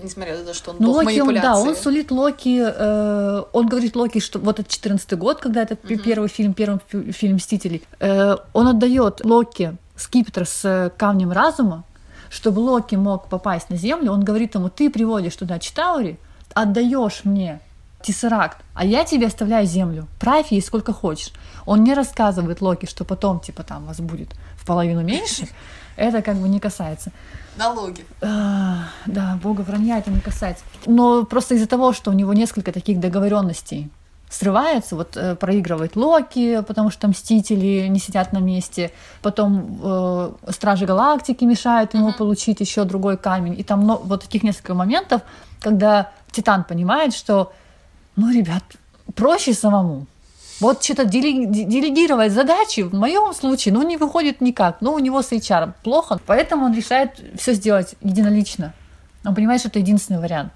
несмотря 0.03 0.39
на 0.39 0.45
то, 0.45 0.55
что 0.55 0.71
он 0.71 0.77
Ну, 0.79 0.93
бог 0.95 1.05
Локи, 1.05 1.21
он, 1.21 1.35
да, 1.35 1.59
он 1.59 1.75
сулит 1.75 2.11
Локи, 2.11 2.63
э, 2.65 3.43
он 3.53 3.67
говорит 3.67 3.97
Локи, 3.97 4.21
что 4.21 4.39
вот 4.39 4.61
это 4.61 4.71
14 4.71 5.13
год, 5.19 5.41
когда 5.41 5.63
этот 5.63 5.81
пи- 5.81 5.99
первый 5.99 6.29
фильм, 6.29 6.55
первый 6.55 6.79
фи- 6.89 7.11
фильм 7.13 7.37
«Мстителей», 7.37 7.83
э, 8.01 8.37
он 8.53 8.69
отдает 8.69 9.25
Локи 9.25 9.77
скипетр 9.97 10.47
с 10.47 10.65
э, 10.65 10.91
камнем 10.97 11.33
разума, 11.33 11.85
чтобы 12.31 12.61
Локи 12.61 12.97
мог 12.97 13.29
попасть 13.29 13.71
на 13.71 13.77
Землю, 13.77 14.13
он 14.13 14.25
говорит 14.25 14.55
ему, 14.55 14.69
ты 14.69 14.91
приводишь 14.91 15.37
туда 15.37 15.59
Читаури, 15.59 16.19
отдаешь 16.55 17.23
мне 17.25 17.61
Тессеракт, 18.03 18.59
а 18.75 18.85
я 18.85 19.05
тебе 19.05 19.27
оставляю 19.27 19.67
землю. 19.67 20.07
Правь 20.21 20.53
ей 20.53 20.63
сколько 20.63 20.93
хочешь. 20.93 21.33
Он 21.67 21.83
не 21.83 21.95
рассказывает 21.95 22.61
Локи, 22.61 22.87
что 22.87 23.05
потом, 23.05 23.41
типа, 23.41 23.65
там 23.65 23.87
вас 23.87 24.01
будет 24.01 24.29
в 24.57 24.65
половину 24.65 25.03
меньше. 25.03 25.49
Это 25.97 26.23
как 26.23 26.37
бы 26.37 26.49
не 26.49 26.61
касается. 26.61 27.11
Налоги. 27.57 28.07
А, 28.23 28.85
да, 29.07 29.37
бога 29.43 29.63
вранья 29.63 29.99
это 29.99 30.13
не 30.13 30.21
касается. 30.21 30.63
Но 30.87 31.25
просто 31.25 31.57
из-за 31.57 31.67
того, 31.67 31.93
что 31.93 32.13
у 32.13 32.15
него 32.15 32.33
несколько 32.33 32.71
таких 32.71 33.01
договоренностей 33.01 33.91
срывается, 34.31 34.95
вот 34.97 35.17
э, 35.17 35.35
проигрывает 35.37 35.97
Локи, 35.97 36.63
потому 36.67 36.91
что 36.91 37.09
Мстители 37.09 37.87
не 37.89 37.99
сидят 37.99 38.33
на 38.33 38.39
месте, 38.39 38.91
потом 39.23 39.81
э, 39.83 40.31
Стражи 40.51 40.87
Галактики 40.87 41.45
мешают 41.45 41.95
ему 41.95 42.09
Мгм. 42.09 42.19
получить 42.19 42.61
еще 42.61 42.85
другой 42.85 43.17
камень, 43.17 43.59
и 43.59 43.63
там 43.63 43.87
ну, 43.87 43.97
вот 44.05 44.23
таких 44.23 44.43
несколько 44.43 44.75
моментов, 44.75 45.23
когда 45.61 46.11
Титан 46.31 46.65
понимает, 46.65 47.15
что, 47.15 47.53
ну, 48.17 48.31
ребят, 48.33 48.63
проще 49.15 49.55
самому. 49.55 50.07
Вот 50.61 50.83
что-то 50.83 51.05
деле- 51.05 51.47
де- 51.47 51.65
делегировать 51.65 52.33
задачи 52.33 52.81
в 52.81 52.93
моем 52.95 53.33
случае, 53.33 53.73
ну, 53.75 53.83
не 53.83 53.97
выходит 53.97 54.41
никак. 54.41 54.79
Ну, 54.81 54.93
у 54.93 54.99
него 54.99 55.23
с 55.23 55.33
HR 55.33 55.73
плохо, 55.85 56.19
поэтому 56.27 56.67
он 56.67 56.75
решает 56.75 57.11
все 57.39 57.55
сделать 57.55 57.95
единолично. 58.03 58.73
Он 59.25 59.35
понимает, 59.35 59.61
что 59.61 59.69
это 59.69 59.79
единственный 59.79 60.21
вариант. 60.21 60.53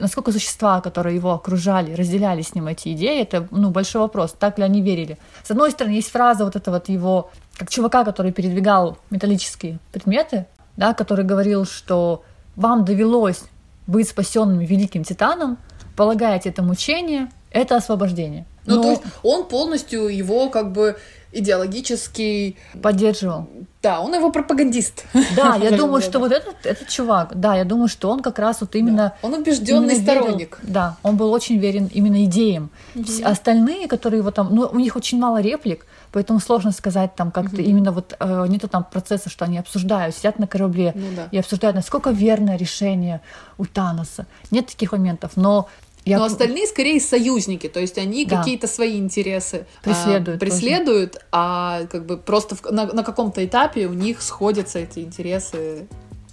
Насколько 0.00 0.32
существа, 0.32 0.80
которые 0.80 1.16
его 1.16 1.32
окружали, 1.32 1.94
разделяли 1.94 2.42
с 2.42 2.54
ним 2.54 2.66
эти 2.68 2.92
идеи, 2.92 3.22
это 3.22 3.46
ну, 3.50 3.70
большой 3.70 4.02
вопрос, 4.02 4.34
так 4.38 4.58
ли 4.58 4.64
они 4.64 4.82
верили. 4.82 5.18
С 5.44 5.50
одной 5.50 5.70
стороны, 5.70 5.94
есть 5.94 6.10
фраза 6.10 6.44
вот 6.44 6.56
этого 6.56 6.76
вот 6.76 6.88
его, 6.88 7.30
как 7.56 7.70
чувака, 7.70 8.04
который 8.04 8.32
передвигал 8.32 8.98
металлические 9.10 9.78
предметы, 9.92 10.46
да, 10.76 10.94
который 10.94 11.24
говорил, 11.24 11.64
что 11.64 12.22
вам 12.54 12.84
довелось 12.84 13.44
быть 13.86 14.08
спасенными 14.08 14.66
великим 14.66 15.04
титаном, 15.04 15.58
полагаете 15.96 16.50
это 16.50 16.62
мучение, 16.62 17.28
это 17.50 17.76
освобождение. 17.76 18.44
Ну, 18.66 18.76
Но 18.76 18.82
то 18.82 18.90
есть 18.90 19.02
он 19.22 19.44
полностью 19.48 20.08
его 20.08 20.50
как 20.50 20.72
бы 20.72 20.98
идеологический... 21.40 22.56
поддерживал. 22.82 23.48
Да, 23.82 24.00
он 24.00 24.14
его 24.14 24.32
пропагандист. 24.32 25.04
Да, 25.36 25.56
я 25.56 25.70
думаю, 25.76 26.02
что 26.02 26.18
вот 26.18 26.32
этот, 26.32 26.66
этот 26.66 26.88
чувак, 26.88 27.38
да, 27.38 27.54
я 27.54 27.64
думаю, 27.64 27.88
что 27.88 28.10
он 28.10 28.20
как 28.20 28.38
раз 28.38 28.60
вот 28.60 28.74
именно... 28.74 29.12
Он 29.22 29.34
убежденный 29.34 29.94
именно 29.94 30.04
верил- 30.12 30.22
сторонник. 30.22 30.58
да, 30.62 30.96
он 31.02 31.16
был 31.16 31.30
очень 31.32 31.58
верен 31.58 31.88
именно 31.94 32.24
идеям. 32.24 32.70
Все 33.04 33.24
Остальные, 33.24 33.86
которые 33.86 34.18
его 34.20 34.30
там, 34.30 34.48
ну, 34.54 34.68
у 34.72 34.78
них 34.78 34.96
очень 34.96 35.20
мало 35.20 35.40
реплик, 35.40 35.86
поэтому 36.10 36.40
сложно 36.40 36.72
сказать 36.72 37.14
там 37.14 37.30
как-то 37.30 37.62
именно 37.62 37.92
вот 37.92 38.16
э, 38.18 38.46
нету 38.48 38.66
там 38.68 38.82
процесса, 38.84 39.28
что 39.30 39.44
они 39.44 39.58
обсуждают, 39.58 40.16
сидят 40.16 40.38
на 40.38 40.46
корабле 40.48 40.92
Ну 40.96 41.06
да. 41.14 41.28
и 41.30 41.38
обсуждают, 41.38 41.76
насколько 41.76 42.10
верное 42.10 42.56
решение 42.56 43.20
у 43.58 43.66
Таноса. 43.66 44.26
Нет 44.50 44.66
таких 44.66 44.92
моментов, 44.92 45.32
но 45.36 45.68
я 46.06 46.18
Но 46.18 46.24
остальные 46.24 46.66
скорее 46.68 47.00
союзники, 47.00 47.68
то 47.68 47.80
есть 47.80 47.98
они 47.98 48.24
Да. 48.24 48.38
какие-то 48.38 48.68
свои 48.68 48.96
интересы 48.96 49.66
а, 49.80 49.84
Преследуют 49.84 50.24
тоже. 50.24 50.52
преследуют, 50.52 51.16
а 51.32 51.82
как 51.90 52.06
бы 52.06 52.16
просто 52.16 52.54
в- 52.54 52.62
на, 52.70 52.86
на 52.86 53.02
каком-то 53.02 53.44
этапе 53.44 53.86
у 53.88 53.92
них 53.92 54.22
сходятся 54.22 54.78
эти 54.78 55.00
интересы, 55.00 55.88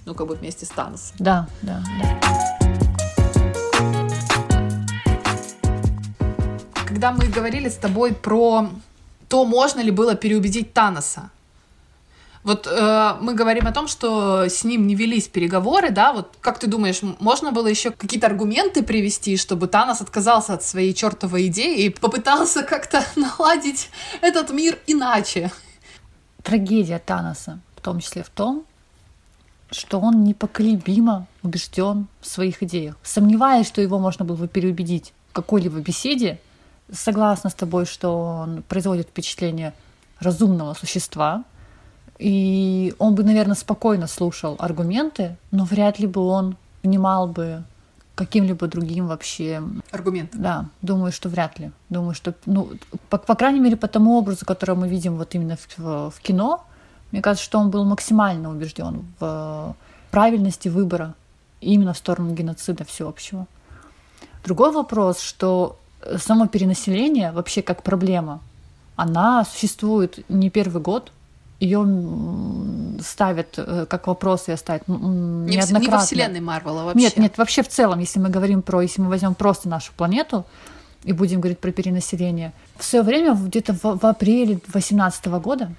ну 0.05 0.13
как 0.13 0.27
бы 0.27 0.35
вместе 0.35 0.65
с 0.67 0.69
Таносом. 0.69 1.15
Да, 1.19 1.47
да, 1.63 1.83
да. 2.01 2.19
Когда 6.85 7.11
мы 7.11 7.25
говорили 7.25 7.69
с 7.69 7.75
тобой 7.75 8.13
про 8.13 8.69
то, 9.27 9.45
можно 9.45 9.79
ли 9.81 9.89
было 9.91 10.13
переубедить 10.15 10.73
Таноса, 10.73 11.31
вот 12.43 12.67
э, 12.67 13.15
мы 13.21 13.35
говорим 13.35 13.67
о 13.67 13.71
том, 13.71 13.87
что 13.87 14.43
с 14.49 14.63
ним 14.63 14.85
не 14.85 14.95
велись 14.95 15.27
переговоры, 15.27 15.91
да, 15.91 16.11
вот 16.11 16.35
как 16.41 16.59
ты 16.59 16.67
думаешь, 16.67 17.01
можно 17.19 17.51
было 17.51 17.67
еще 17.67 17.91
какие-то 17.91 18.27
аргументы 18.27 18.83
привести, 18.83 19.37
чтобы 19.37 19.67
Танос 19.67 20.01
отказался 20.01 20.53
от 20.53 20.63
своей 20.63 20.93
чертовой 20.93 21.47
идеи 21.47 21.85
и 21.85 21.89
попытался 21.89 22.63
как-то 22.63 23.03
наладить 23.15 23.89
этот 24.21 24.51
мир 24.51 24.77
иначе? 24.87 25.51
Трагедия 26.43 26.99
Таноса 26.99 27.59
в 27.77 27.81
том 27.81 27.99
числе 27.99 28.23
в 28.23 28.29
том, 28.29 28.65
что 29.71 29.99
он 29.99 30.23
непоколебимо 30.23 31.27
убежден 31.41 32.07
в 32.21 32.27
своих 32.27 32.61
идеях. 32.63 32.95
Сомневаясь, 33.03 33.67
что 33.67 33.81
его 33.81 33.99
можно 33.99 34.25
было 34.25 34.35
бы 34.35 34.47
переубедить 34.47 35.13
в 35.31 35.33
какой-либо 35.33 35.79
беседе, 35.79 36.39
согласна 36.91 37.49
с 37.49 37.53
тобой, 37.53 37.85
что 37.85 38.43
он 38.43 38.63
производит 38.63 39.07
впечатление 39.07 39.73
разумного 40.19 40.73
существа, 40.73 41.43
и 42.19 42.93
он 42.99 43.15
бы, 43.15 43.23
наверное, 43.23 43.55
спокойно 43.55 44.07
слушал 44.07 44.55
аргументы, 44.59 45.35
но 45.51 45.65
вряд 45.65 45.99
ли 45.99 46.07
бы 46.07 46.21
он 46.21 46.55
внимал 46.83 47.27
бы 47.27 47.63
каким-либо 48.15 48.67
другим 48.67 49.07
вообще. 49.07 49.63
Аргумент. 49.91 50.31
Да, 50.33 50.65
думаю, 50.81 51.11
что 51.11 51.29
вряд 51.29 51.59
ли. 51.59 51.71
Думаю, 51.89 52.13
что, 52.13 52.33
ну, 52.45 52.69
по, 53.09 53.17
по 53.17 53.35
крайней 53.35 53.59
мере, 53.59 53.75
по 53.75 53.87
тому 53.87 54.17
образу, 54.17 54.45
который 54.45 54.75
мы 54.75 54.87
видим 54.87 55.17
вот 55.17 55.33
именно 55.33 55.57
в, 55.57 55.77
в, 55.77 56.11
в 56.11 56.19
кино, 56.21 56.63
мне 57.11 57.21
кажется, 57.21 57.45
что 57.45 57.59
он 57.59 57.69
был 57.69 57.85
максимально 57.85 58.49
убежден 58.49 59.05
в 59.19 59.75
правильности 60.11 60.67
выбора 60.67 61.15
именно 61.61 61.93
в 61.93 61.97
сторону 61.97 62.33
геноцида 62.33 62.85
всеобщего. 62.85 63.47
Другой 64.43 64.71
вопрос, 64.71 65.19
что 65.19 65.79
само 66.17 66.47
перенаселение 66.47 67.31
вообще 67.31 67.61
как 67.61 67.81
проблема, 67.81 68.41
она 68.95 69.45
существует 69.45 70.19
не 70.29 70.49
первый 70.49 70.81
год, 70.81 71.11
ее 71.59 71.87
ставят 73.01 73.55
э, 73.57 73.85
как 73.89 74.07
вопрос 74.07 74.49
и 74.49 74.55
ставят 74.55 74.87
не 74.87 74.95
неоднократно. 74.97 75.79
Не 75.79 75.87
во 75.87 75.99
вселенной 75.99 76.39
Марвела 76.41 76.83
вообще. 76.83 76.99
Нет, 76.99 77.17
нет, 77.17 77.37
вообще 77.37 77.63
в 77.63 77.69
целом, 77.69 77.99
если 77.99 78.19
мы 78.19 78.29
говорим 78.29 78.61
про, 78.61 78.81
если 78.81 79.01
мы 79.01 79.09
возьмем 79.09 79.33
просто 79.33 79.69
нашу 79.69 79.93
планету 79.93 80.45
и 81.03 81.13
будем 81.13 81.39
говорить 81.39 81.59
про 81.59 81.71
перенаселение, 81.71 82.53
в 82.77 82.83
свое 82.83 83.03
время 83.03 83.33
где-то 83.33 83.73
в, 83.73 83.99
в 83.99 84.05
апреле 84.05 84.55
2018 84.55 85.25
года, 85.27 85.71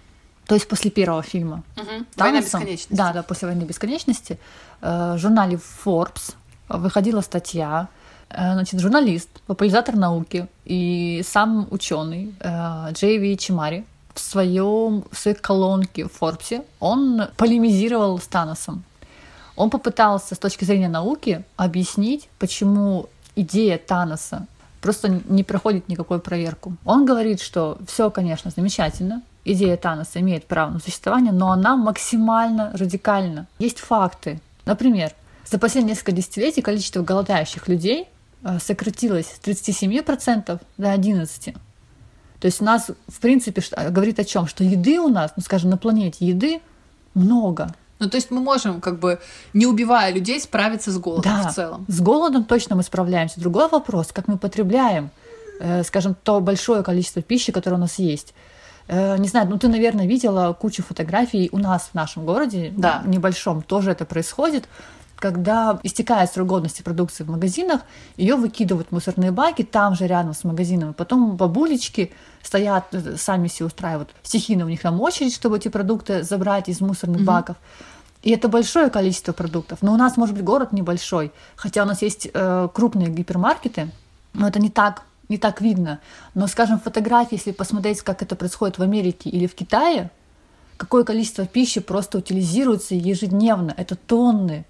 то 0.46 0.54
есть 0.54 0.68
после 0.68 0.90
первого 0.90 1.22
фильма, 1.22 1.62
угу. 1.76 2.04
«Война 2.16 2.40
бесконечности». 2.40 2.94
Да, 2.94 3.12
да, 3.12 3.22
после 3.22 3.48
«Войны 3.48 3.64
бесконечности», 3.64 4.38
э, 4.80 5.14
в 5.14 5.18
журнале 5.18 5.58
Forbes 5.84 6.34
выходила 6.68 7.20
статья, 7.20 7.88
э, 8.30 8.52
значит, 8.54 8.80
журналист, 8.80 9.28
популяризатор 9.46 9.96
науки 9.96 10.46
и 10.64 11.22
сам 11.26 11.66
ученый 11.70 12.34
Джей 12.92 13.18
Ви 13.18 13.36
Чимари 13.36 13.84
в, 14.14 14.20
своем, 14.20 15.04
в 15.10 15.18
своей 15.18 15.36
колонке 15.36 16.04
в 16.04 16.12
Форбсе 16.12 16.62
он 16.80 17.28
полемизировал 17.36 18.18
с 18.18 18.26
Таносом. 18.26 18.84
Он 19.56 19.70
попытался 19.70 20.34
с 20.34 20.38
точки 20.38 20.64
зрения 20.64 20.88
науки 20.88 21.44
объяснить, 21.56 22.28
почему 22.38 23.08
идея 23.36 23.78
Таноса 23.78 24.46
просто 24.84 25.08
не 25.28 25.44
проходит 25.44 25.88
никакой 25.88 26.20
проверку. 26.20 26.76
Он 26.84 27.06
говорит, 27.06 27.40
что 27.40 27.78
все, 27.86 28.10
конечно, 28.10 28.50
замечательно, 28.54 29.22
идея 29.44 29.78
Таноса 29.78 30.20
имеет 30.20 30.46
право 30.46 30.72
на 30.72 30.78
существование, 30.78 31.32
но 31.32 31.52
она 31.52 31.74
максимально 31.76 32.70
радикальна. 32.74 33.46
Есть 33.58 33.78
факты. 33.78 34.40
Например, 34.66 35.12
за 35.46 35.58
последние 35.58 35.94
несколько 35.94 36.12
десятилетий 36.12 36.60
количество 36.60 37.02
голодающих 37.02 37.66
людей 37.66 38.08
э, 38.42 38.58
сократилось 38.58 39.26
с 39.26 39.40
37% 39.46 40.60
до 40.76 40.94
11%. 40.94 41.56
То 42.44 42.48
есть 42.48 42.60
у 42.60 42.64
нас, 42.66 42.90
в 43.08 43.20
принципе, 43.20 43.62
говорит 43.88 44.18
о 44.18 44.24
чем? 44.24 44.46
Что 44.46 44.64
еды 44.64 45.00
у 45.00 45.08
нас, 45.08 45.32
ну, 45.34 45.42
скажем, 45.42 45.70
на 45.70 45.78
планете 45.78 46.26
еды 46.26 46.60
много. 47.14 47.74
Ну, 47.98 48.10
то 48.10 48.18
есть 48.18 48.30
мы 48.30 48.42
можем, 48.42 48.82
как 48.82 48.98
бы, 48.98 49.18
не 49.54 49.64
убивая 49.64 50.12
людей, 50.12 50.38
справиться 50.38 50.90
с 50.90 50.98
голодом 50.98 51.40
да, 51.42 51.48
в 51.48 51.54
целом. 51.54 51.86
С 51.88 52.02
голодом 52.02 52.44
точно 52.44 52.76
мы 52.76 52.82
справляемся. 52.82 53.40
Другой 53.40 53.70
вопрос, 53.70 54.12
как 54.12 54.28
мы 54.28 54.36
потребляем, 54.36 55.08
э, 55.58 55.84
скажем, 55.84 56.14
то 56.22 56.38
большое 56.40 56.82
количество 56.82 57.22
пищи, 57.22 57.50
которое 57.50 57.76
у 57.76 57.80
нас 57.80 57.98
есть. 57.98 58.34
Э, 58.88 59.16
не 59.16 59.28
знаю, 59.28 59.48
ну 59.48 59.58
ты, 59.58 59.68
наверное, 59.68 60.06
видела 60.06 60.52
кучу 60.52 60.82
фотографий 60.82 61.48
у 61.50 61.56
нас 61.56 61.88
в 61.92 61.94
нашем 61.94 62.26
городе, 62.26 62.74
да. 62.76 63.02
небольшом, 63.06 63.62
тоже 63.62 63.90
это 63.90 64.04
происходит 64.04 64.68
когда 65.16 65.78
истекает 65.82 66.30
срок 66.30 66.48
годности 66.48 66.82
продукции 66.82 67.24
в 67.24 67.30
магазинах, 67.30 67.82
ее 68.16 68.36
выкидывают 68.36 68.88
в 68.88 68.92
мусорные 68.92 69.30
баки 69.30 69.62
там 69.62 69.94
же 69.94 70.06
рядом 70.06 70.34
с 70.34 70.44
магазином. 70.44 70.94
Потом 70.94 71.36
бабулечки 71.36 72.12
стоят, 72.42 72.86
э, 72.92 73.16
сами 73.16 73.48
себе 73.48 73.66
устраивают 73.66 74.10
стихийно 74.22 74.64
у 74.64 74.68
них 74.68 74.80
там 74.80 75.00
очередь, 75.00 75.34
чтобы 75.34 75.56
эти 75.56 75.68
продукты 75.68 76.22
забрать 76.22 76.68
из 76.68 76.80
мусорных 76.80 77.20
mm-hmm. 77.20 77.24
баков. 77.24 77.56
И 78.22 78.30
это 78.30 78.48
большое 78.48 78.88
количество 78.88 79.32
продуктов. 79.32 79.82
Но 79.82 79.92
у 79.92 79.96
нас, 79.96 80.16
может 80.16 80.34
быть, 80.34 80.44
город 80.44 80.72
небольшой, 80.72 81.30
хотя 81.56 81.82
у 81.82 81.86
нас 81.86 82.00
есть 82.00 82.28
э, 82.32 82.68
крупные 82.72 83.08
гипермаркеты, 83.08 83.90
но 84.32 84.48
это 84.48 84.58
не 84.58 84.70
так, 84.70 85.02
не 85.28 85.36
так 85.36 85.60
видно. 85.60 86.00
Но, 86.34 86.46
скажем, 86.46 86.80
фотографии, 86.80 87.34
если 87.34 87.52
посмотреть, 87.52 88.00
как 88.00 88.22
это 88.22 88.34
происходит 88.34 88.78
в 88.78 88.82
Америке 88.82 89.28
или 89.28 89.46
в 89.46 89.54
Китае, 89.54 90.10
какое 90.76 91.04
количество 91.04 91.46
пищи 91.46 91.80
просто 91.80 92.18
утилизируется 92.18 92.94
ежедневно, 92.94 93.74
это 93.76 93.94
тонны. 93.94 94.64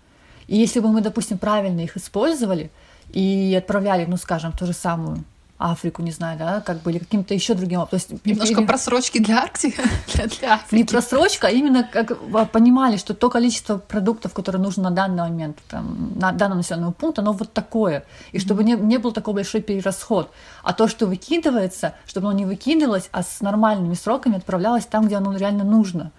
И 0.47 0.57
если 0.57 0.81
бы 0.81 0.89
мы, 0.89 1.01
допустим, 1.01 1.39
правильно 1.39 1.81
их 1.81 1.97
использовали 1.97 2.71
и 3.11 3.55
отправляли, 3.57 4.05
ну, 4.07 4.17
скажем, 4.17 4.53
ту 4.53 4.67
же 4.67 4.73
самую 4.73 5.25
Африку, 5.57 6.03
не 6.03 6.11
знаю, 6.11 6.37
да, 6.39 6.61
как 6.61 6.83
бы, 6.83 6.91
или 6.91 6.99
каким-то 6.99 7.33
еще 7.33 7.55
другим. 7.55 7.87
То 7.87 7.95
есть, 7.95 8.11
Немножко 8.25 8.61
или... 8.61 8.67
просрочки 8.67 9.19
для 9.19 9.39
Арктики, 9.43 9.81
для, 10.15 10.27
для 10.27 10.55
Африки. 10.55 10.75
Не 10.75 10.85
просрочка, 10.85 11.47
а 11.47 11.51
именно 11.51 11.89
как 11.91 12.19
понимали, 12.51 12.97
что 12.97 13.15
то 13.15 13.31
количество 13.31 13.79
продуктов, 13.79 14.35
которые 14.35 14.61
нужно 14.61 14.85
на 14.85 14.91
данный 14.91 15.23
момент, 15.23 15.59
там, 15.69 16.13
на 16.17 16.33
данном 16.33 16.59
населенном 16.59 16.93
пункте, 16.93 17.21
оно 17.21 17.33
вот 17.33 17.53
такое. 17.53 18.05
И 18.33 18.41
чтобы 18.41 18.63
mm-hmm. 18.63 18.81
не, 18.81 18.87
не 18.87 18.99
был 18.99 19.13
такой 19.13 19.35
большой 19.35 19.63
перерасход. 19.63 20.31
А 20.65 20.73
то, 20.73 20.89
что 20.89 21.07
выкидывается, 21.07 21.95
чтобы 22.07 22.29
оно 22.29 22.37
не 22.37 22.47
выкидывалось, 22.47 23.09
а 23.13 23.23
с 23.23 23.41
нормальными 23.41 23.95
сроками 23.95 24.39
отправлялось 24.39 24.87
там, 24.87 25.07
где 25.07 25.17
оно 25.17 25.37
реально 25.37 25.63
нужно, 25.63 26.11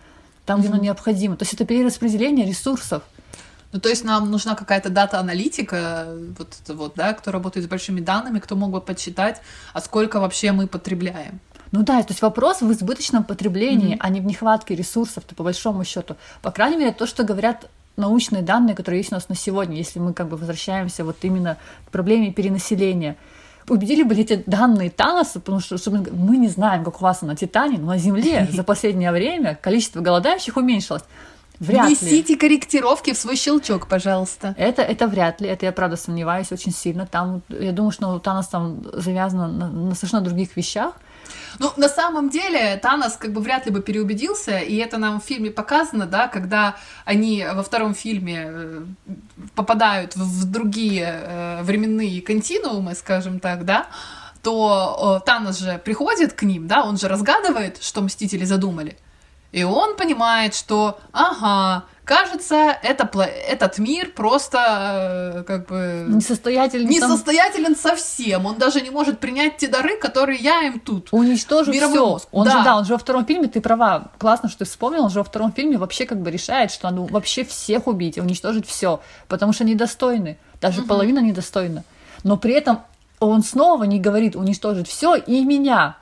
там, 0.45 0.59
где 0.61 0.69
mm-hmm. 0.69 0.73
оно 0.73 0.81
необходимо. 0.81 1.35
То 1.35 1.43
есть 1.43 1.53
это 1.53 1.65
перераспределение 1.65 2.47
ресурсов. 2.47 3.03
Ну, 3.75 3.81
то 3.81 3.89
есть 3.89 4.05
нам 4.05 4.31
нужна 4.31 4.55
какая-то 4.55 4.89
дата-аналитика, 4.89 6.07
вот, 6.39 6.55
вот, 6.69 6.93
да, 6.95 7.11
кто 7.11 7.33
работает 7.33 7.65
с 7.65 7.69
большими 7.69 7.99
данными, 7.99 8.39
кто 8.39 8.55
мог 8.55 8.71
бы 8.71 8.79
подсчитать, 8.79 9.41
а 9.73 9.81
сколько 9.81 10.21
вообще 10.21 10.53
мы 10.53 10.67
потребляем. 10.67 11.41
Ну 11.73 11.83
да, 11.83 12.01
то 12.01 12.11
есть 12.11 12.21
вопрос 12.21 12.61
в 12.61 12.71
избыточном 12.71 13.25
потреблении, 13.25 13.95
mm-hmm. 13.95 13.99
а 13.99 14.09
не 14.09 14.21
в 14.21 14.25
нехватке 14.25 14.75
ресурсов-то 14.75 15.35
по 15.35 15.43
большому 15.43 15.83
счету. 15.83 16.15
По 16.41 16.51
крайней 16.51 16.77
мере, 16.77 16.93
то, 16.93 17.05
что 17.05 17.25
говорят 17.25 17.69
научные 17.97 18.43
данные, 18.43 18.77
которые 18.77 19.01
есть 19.01 19.11
у 19.11 19.15
нас 19.15 19.27
на 19.27 19.35
сегодня, 19.35 19.75
если 19.75 19.99
мы 19.99 20.13
как 20.13 20.29
бы 20.29 20.37
возвращаемся 20.37 21.03
вот 21.03 21.17
именно 21.23 21.57
к 21.85 21.91
проблеме 21.91 22.31
перенаселения. 22.31 23.17
Убедили 23.67 24.03
бы 24.03 24.15
эти 24.15 24.41
данные 24.45 24.89
Таноса, 24.89 25.41
потому 25.41 25.59
что, 25.59 25.77
что 25.77 25.91
мы 25.91 26.37
не 26.37 26.47
знаем, 26.47 26.85
как 26.85 27.01
у 27.01 27.03
вас 27.03 27.23
на 27.23 27.35
Титане, 27.35 27.77
но 27.77 27.87
на 27.87 27.97
Земле 27.97 28.47
за 28.53 28.63
последнее 28.63 29.11
время 29.11 29.59
количество 29.61 29.99
голодающих 29.99 30.55
уменьшилось. 30.55 31.03
Вряд 31.59 31.87
Внесите 31.87 32.33
ли. 32.33 32.39
корректировки 32.39 33.13
в 33.13 33.17
свой 33.17 33.35
щелчок, 33.35 33.87
пожалуйста. 33.87 34.55
Это, 34.57 34.81
это 34.81 35.07
вряд 35.07 35.41
ли. 35.41 35.47
Это 35.47 35.65
я, 35.65 35.71
правда, 35.71 35.95
сомневаюсь 35.95 36.51
очень 36.51 36.73
сильно. 36.73 37.05
Там, 37.05 37.41
я 37.49 37.71
думаю, 37.71 37.91
что 37.91 38.19
Танос 38.19 38.47
там 38.47 38.83
завязано 38.93 39.47
на, 39.47 39.69
на 39.69 39.95
совершенно 39.95 40.23
других 40.23 40.55
вещах. 40.57 40.93
Ну, 41.59 41.71
на 41.77 41.89
самом 41.89 42.29
деле, 42.29 42.77
Танос 42.77 43.13
как 43.17 43.31
бы 43.31 43.41
вряд 43.41 43.65
ли 43.65 43.71
бы 43.71 43.81
переубедился, 43.81 44.59
и 44.59 44.75
это 44.75 44.97
нам 44.97 45.21
в 45.21 45.23
фильме 45.23 45.49
показано, 45.49 46.05
да, 46.05 46.27
когда 46.27 46.75
они 47.05 47.45
во 47.53 47.63
втором 47.63 47.95
фильме 47.95 48.45
э, 48.47 48.83
попадают 49.55 50.15
в, 50.15 50.21
в 50.21 50.51
другие 50.51 51.05
э, 51.05 51.63
временные 51.63 52.21
континуумы, 52.21 52.93
скажем 52.95 53.39
так, 53.39 53.65
да, 53.65 53.87
то 54.43 55.19
э, 55.21 55.25
Танос 55.25 55.59
же 55.59 55.81
приходит 55.83 56.33
к 56.33 56.43
ним, 56.43 56.67
да, 56.67 56.83
он 56.83 56.97
же 56.97 57.07
разгадывает, 57.07 57.81
что 57.81 58.01
Мстители 58.01 58.43
задумали. 58.43 58.97
И 59.55 59.63
он 59.63 59.95
понимает, 59.95 60.53
что, 60.53 60.99
ага, 61.13 61.85
кажется, 62.03 62.77
это, 62.83 63.09
этот 63.47 63.77
мир 63.77 64.11
просто 64.13 64.57
э, 65.37 65.43
как 65.43 65.67
бы... 65.67 66.07
Несостоятелен. 66.09 66.89
Несостоятелен 66.89 67.73
там... 67.73 67.91
совсем. 67.91 68.45
Он 68.47 68.57
даже 68.57 68.81
не 68.81 68.89
может 68.89 69.21
принять 69.21 69.55
те 69.55 69.69
дары, 69.69 69.95
которые 69.95 70.39
я 70.39 70.63
им 70.63 70.81
тут. 70.81 71.07
Уничтожу 71.13 71.71
все. 71.71 72.19
Он 72.33 72.43
да. 72.43 72.51
же, 72.51 72.63
да, 72.65 72.75
он 72.75 72.83
же 72.83 72.91
во 72.91 72.99
втором 72.99 73.25
фильме, 73.25 73.47
ты 73.47 73.61
права, 73.61 74.11
классно, 74.17 74.49
что 74.49 74.59
ты 74.59 74.65
вспомнил, 74.65 75.05
он 75.05 75.09
же 75.09 75.19
во 75.19 75.23
втором 75.23 75.53
фильме 75.53 75.77
вообще 75.77 76.05
как 76.05 76.19
бы 76.19 76.31
решает, 76.31 76.69
что 76.69 76.89
он 76.89 77.05
вообще 77.05 77.45
всех 77.45 77.87
убить, 77.87 78.17
уничтожить 78.17 78.67
все, 78.67 78.99
потому 79.29 79.53
что 79.53 79.63
недостойны. 79.63 80.37
Даже 80.59 80.81
угу. 80.81 80.89
половина 80.89 81.19
недостойна. 81.19 81.85
Но 82.23 82.35
при 82.35 82.55
этом 82.55 82.81
он 83.21 83.41
снова 83.41 83.85
не 83.85 84.01
говорит 84.01 84.35
уничтожить 84.35 84.89
все 84.89 85.15
и 85.15 85.45
меня 85.45 85.95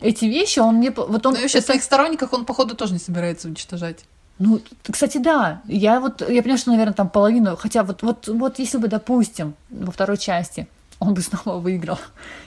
эти 0.00 0.24
вещи 0.24 0.58
он 0.58 0.76
мне... 0.76 0.90
Вот 0.90 1.26
он, 1.26 1.34
Но 1.34 1.40
вообще 1.40 1.58
это... 1.58 1.66
своих 1.66 1.82
сторонниках 1.82 2.32
он, 2.32 2.44
походу, 2.44 2.74
тоже 2.74 2.92
не 2.92 2.98
собирается 2.98 3.48
уничтожать. 3.48 4.04
Ну, 4.38 4.60
кстати, 4.90 5.18
да. 5.18 5.60
Я 5.66 6.00
вот, 6.00 6.22
я 6.22 6.42
понимаю, 6.42 6.58
что, 6.58 6.70
наверное, 6.70 6.94
там 6.94 7.10
половину, 7.10 7.56
хотя 7.56 7.82
вот, 7.82 8.02
вот, 8.02 8.26
вот 8.28 8.58
если 8.58 8.78
бы, 8.78 8.88
допустим, 8.88 9.54
во 9.68 9.92
второй 9.92 10.16
части 10.16 10.66
он 10.98 11.14
бы 11.14 11.20
снова 11.22 11.58
выиграл 11.58 11.98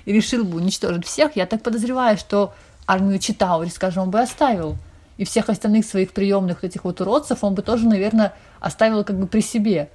и 0.06 0.12
решил 0.12 0.44
бы 0.44 0.58
уничтожить 0.58 1.06
всех, 1.06 1.36
я 1.36 1.46
так 1.46 1.62
подозреваю, 1.62 2.18
что 2.18 2.54
армию 2.88 3.20
Читаури, 3.20 3.70
скажем, 3.70 4.04
он 4.04 4.10
бы 4.10 4.20
оставил. 4.20 4.78
И 5.18 5.26
всех 5.26 5.50
остальных 5.50 5.86
своих 5.86 6.12
приемных 6.12 6.64
этих 6.64 6.86
вот 6.86 7.00
уродцев 7.00 7.44
он 7.44 7.54
бы 7.54 7.62
тоже, 7.62 7.88
наверное, 7.88 8.34
оставил 8.60 9.04
как 9.04 9.20
бы 9.20 9.28
при 9.28 9.42
себе. 9.42 9.90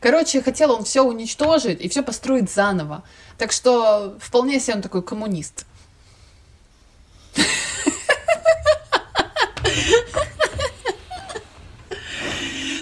Короче, 0.00 0.42
хотел 0.42 0.72
он 0.72 0.84
все 0.84 1.02
уничтожить 1.02 1.80
и 1.80 1.88
все 1.88 2.02
построить 2.02 2.50
заново. 2.50 3.04
Так 3.38 3.52
что 3.52 4.16
вполне 4.20 4.58
себе 4.58 4.74
он 4.74 4.82
такой 4.82 5.02
коммунист. 5.02 5.64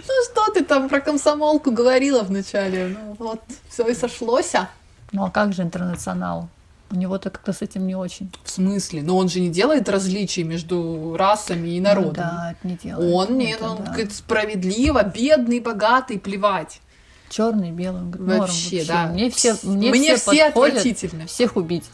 Ну 0.09 0.13
что 0.31 0.51
ты 0.53 0.62
там 0.73 0.89
про 0.89 1.01
комсомолку 1.01 1.71
говорила 1.71 2.23
вначале? 2.23 2.97
Ну 2.99 3.17
вот, 3.19 3.41
все 3.69 3.87
и 3.89 3.95
сошлось. 3.95 4.55
А? 4.55 4.71
Ну 5.13 5.25
а 5.25 5.31
как 5.31 5.53
же 5.53 5.63
интернационал? 5.63 6.49
У 6.91 6.95
него-то 6.95 7.29
как-то 7.29 7.53
с 7.53 7.61
этим 7.61 7.87
не 7.87 7.95
очень. 7.95 8.31
В 8.43 8.51
смысле? 8.51 9.03
Но 9.03 9.17
он 9.19 9.29
же 9.29 9.41
не 9.41 9.51
делает 9.51 9.89
различий 9.89 10.45
между 10.45 11.15
расами 11.19 11.69
и 11.71 11.81
народами. 11.81 12.09
Ну, 12.09 12.15
да, 12.15 12.55
не 12.63 12.77
делает. 12.77 13.15
Он 13.15 13.39
нет, 13.39 13.57
это 13.61 13.71
он 13.71 13.77
да. 13.79 13.85
говорит 13.85 14.13
справедливо, 14.13 15.03
бедный, 15.03 15.61
богатый, 15.61 16.19
плевать. 16.19 16.81
черный, 17.29 17.71
белый. 17.71 18.01
Он 18.01 18.11
говорит, 18.11 18.29
норм 18.29 18.41
Вообще, 18.41 18.85
да. 18.85 19.07
Мне 19.09 19.31
все, 19.31 19.55
мне 19.63 19.91
Мне 19.91 20.17
все, 20.17 20.33
все 20.33 20.45
подходят, 20.47 20.77
отвратительны. 20.79 21.27
Всех 21.27 21.57
убить. 21.57 21.85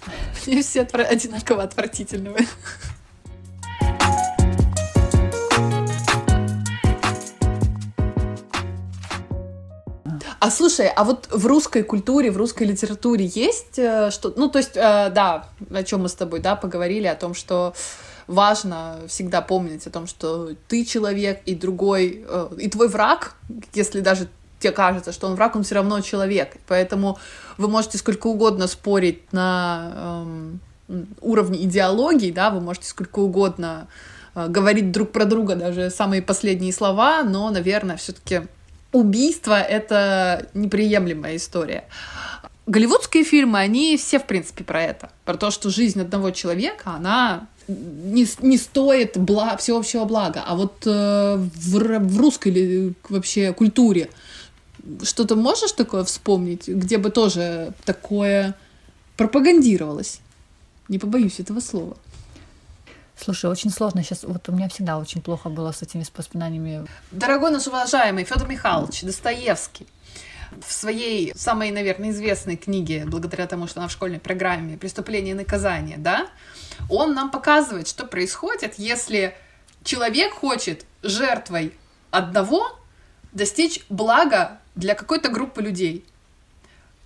Мне 0.46 0.62
все 0.62 0.82
отвра- 0.82 1.04
одинаково 1.04 1.64
отвратительные. 1.64 2.46
А 10.40 10.50
слушай, 10.50 10.88
а 10.88 11.02
вот 11.02 11.28
в 11.32 11.46
русской 11.46 11.82
культуре, 11.82 12.30
в 12.30 12.36
русской 12.36 12.62
литературе 12.62 13.26
есть 13.26 13.78
э, 13.78 14.10
что, 14.12 14.32
ну 14.36 14.48
то 14.48 14.58
есть, 14.58 14.76
э, 14.76 15.10
да, 15.10 15.48
о 15.72 15.82
чем 15.82 16.02
мы 16.02 16.08
с 16.08 16.14
тобой, 16.14 16.38
да, 16.38 16.54
поговорили 16.54 17.06
о 17.08 17.16
том, 17.16 17.34
что 17.34 17.74
важно 18.28 19.00
всегда 19.08 19.42
помнить 19.42 19.86
о 19.86 19.90
том, 19.90 20.06
что 20.06 20.50
ты 20.68 20.84
человек 20.84 21.42
и 21.44 21.56
другой, 21.56 22.24
э, 22.24 22.48
и 22.58 22.68
твой 22.70 22.86
враг, 22.86 23.34
если 23.74 24.00
даже 24.00 24.28
тебе 24.60 24.72
кажется, 24.72 25.10
что 25.10 25.26
он 25.26 25.34
враг, 25.34 25.56
он 25.56 25.64
все 25.64 25.74
равно 25.74 26.00
человек, 26.02 26.56
поэтому 26.68 27.18
вы 27.56 27.66
можете 27.66 27.98
сколько 27.98 28.28
угодно 28.28 28.68
спорить 28.68 29.32
на 29.32 29.92
эм, 29.94 30.60
уровне 31.20 31.64
идеологии, 31.64 32.30
да, 32.30 32.50
вы 32.50 32.60
можете 32.60 32.86
сколько 32.86 33.18
угодно 33.18 33.88
говорить 34.34 34.92
друг 34.92 35.10
про 35.10 35.24
друга 35.24 35.56
даже 35.56 35.90
самые 35.90 36.22
последние 36.22 36.72
слова, 36.72 37.24
но, 37.24 37.50
наверное, 37.50 37.96
все-таки 37.96 38.42
убийство— 38.92 39.60
это 39.60 40.48
неприемлемая 40.54 41.36
история. 41.36 41.84
Голливудские 42.66 43.24
фильмы, 43.24 43.58
они 43.58 43.96
все, 43.96 44.18
в 44.18 44.26
принципе, 44.26 44.64
про 44.64 44.82
это. 44.82 45.10
Про 45.24 45.36
то, 45.36 45.50
что 45.50 45.70
жизнь 45.70 46.00
одного 46.00 46.30
человека, 46.30 46.90
она 46.90 47.46
не, 47.66 48.26
не 48.40 48.58
стоит 48.58 49.16
бла, 49.16 49.56
всеобщего 49.56 50.04
блага. 50.04 50.42
А 50.46 50.54
вот 50.54 50.82
э, 50.86 51.36
в, 51.36 51.98
в 51.98 52.20
русской 52.20 52.48
ли, 52.48 52.94
вообще 53.08 53.52
культуре 53.52 54.10
что-то 55.02 55.36
можешь 55.36 55.72
такое 55.72 56.04
вспомнить, 56.04 56.68
где 56.68 56.98
бы 56.98 57.10
тоже 57.10 57.72
такое 57.84 58.54
пропагандировалось? 59.16 60.20
Не 60.88 60.98
побоюсь 60.98 61.40
этого 61.40 61.60
слова. 61.60 61.96
Слушай, 63.20 63.50
очень 63.50 63.70
сложно 63.70 64.02
сейчас. 64.02 64.22
Вот 64.22 64.48
у 64.48 64.52
меня 64.52 64.68
всегда 64.68 64.98
очень 64.98 65.20
плохо 65.20 65.48
было 65.48 65.72
с 65.72 65.82
этими 65.82 66.04
воспоминаниями. 66.16 66.86
Дорогой 67.10 67.50
наш 67.50 67.66
уважаемый 67.66 68.24
Федор 68.24 68.48
Михайлович 68.48 69.02
Достоевский 69.02 69.86
в 70.66 70.72
своей 70.72 71.34
самой, 71.34 71.70
наверное, 71.70 72.10
известной 72.10 72.56
книге, 72.56 73.04
благодаря 73.06 73.46
тому, 73.46 73.66
что 73.66 73.80
она 73.80 73.88
в 73.88 73.92
школьной 73.92 74.18
программе 74.18 74.78
«Преступление 74.78 75.32
и 75.32 75.36
наказание», 75.36 75.98
да, 75.98 76.28
он 76.88 77.14
нам 77.14 77.30
показывает, 77.30 77.88
что 77.88 78.06
происходит, 78.06 78.74
если 78.78 79.36
человек 79.84 80.32
хочет 80.32 80.86
жертвой 81.02 81.74
одного 82.10 82.78
достичь 83.32 83.84
блага 83.90 84.58
для 84.74 84.94
какой-то 84.94 85.28
группы 85.28 85.60
людей. 85.60 86.04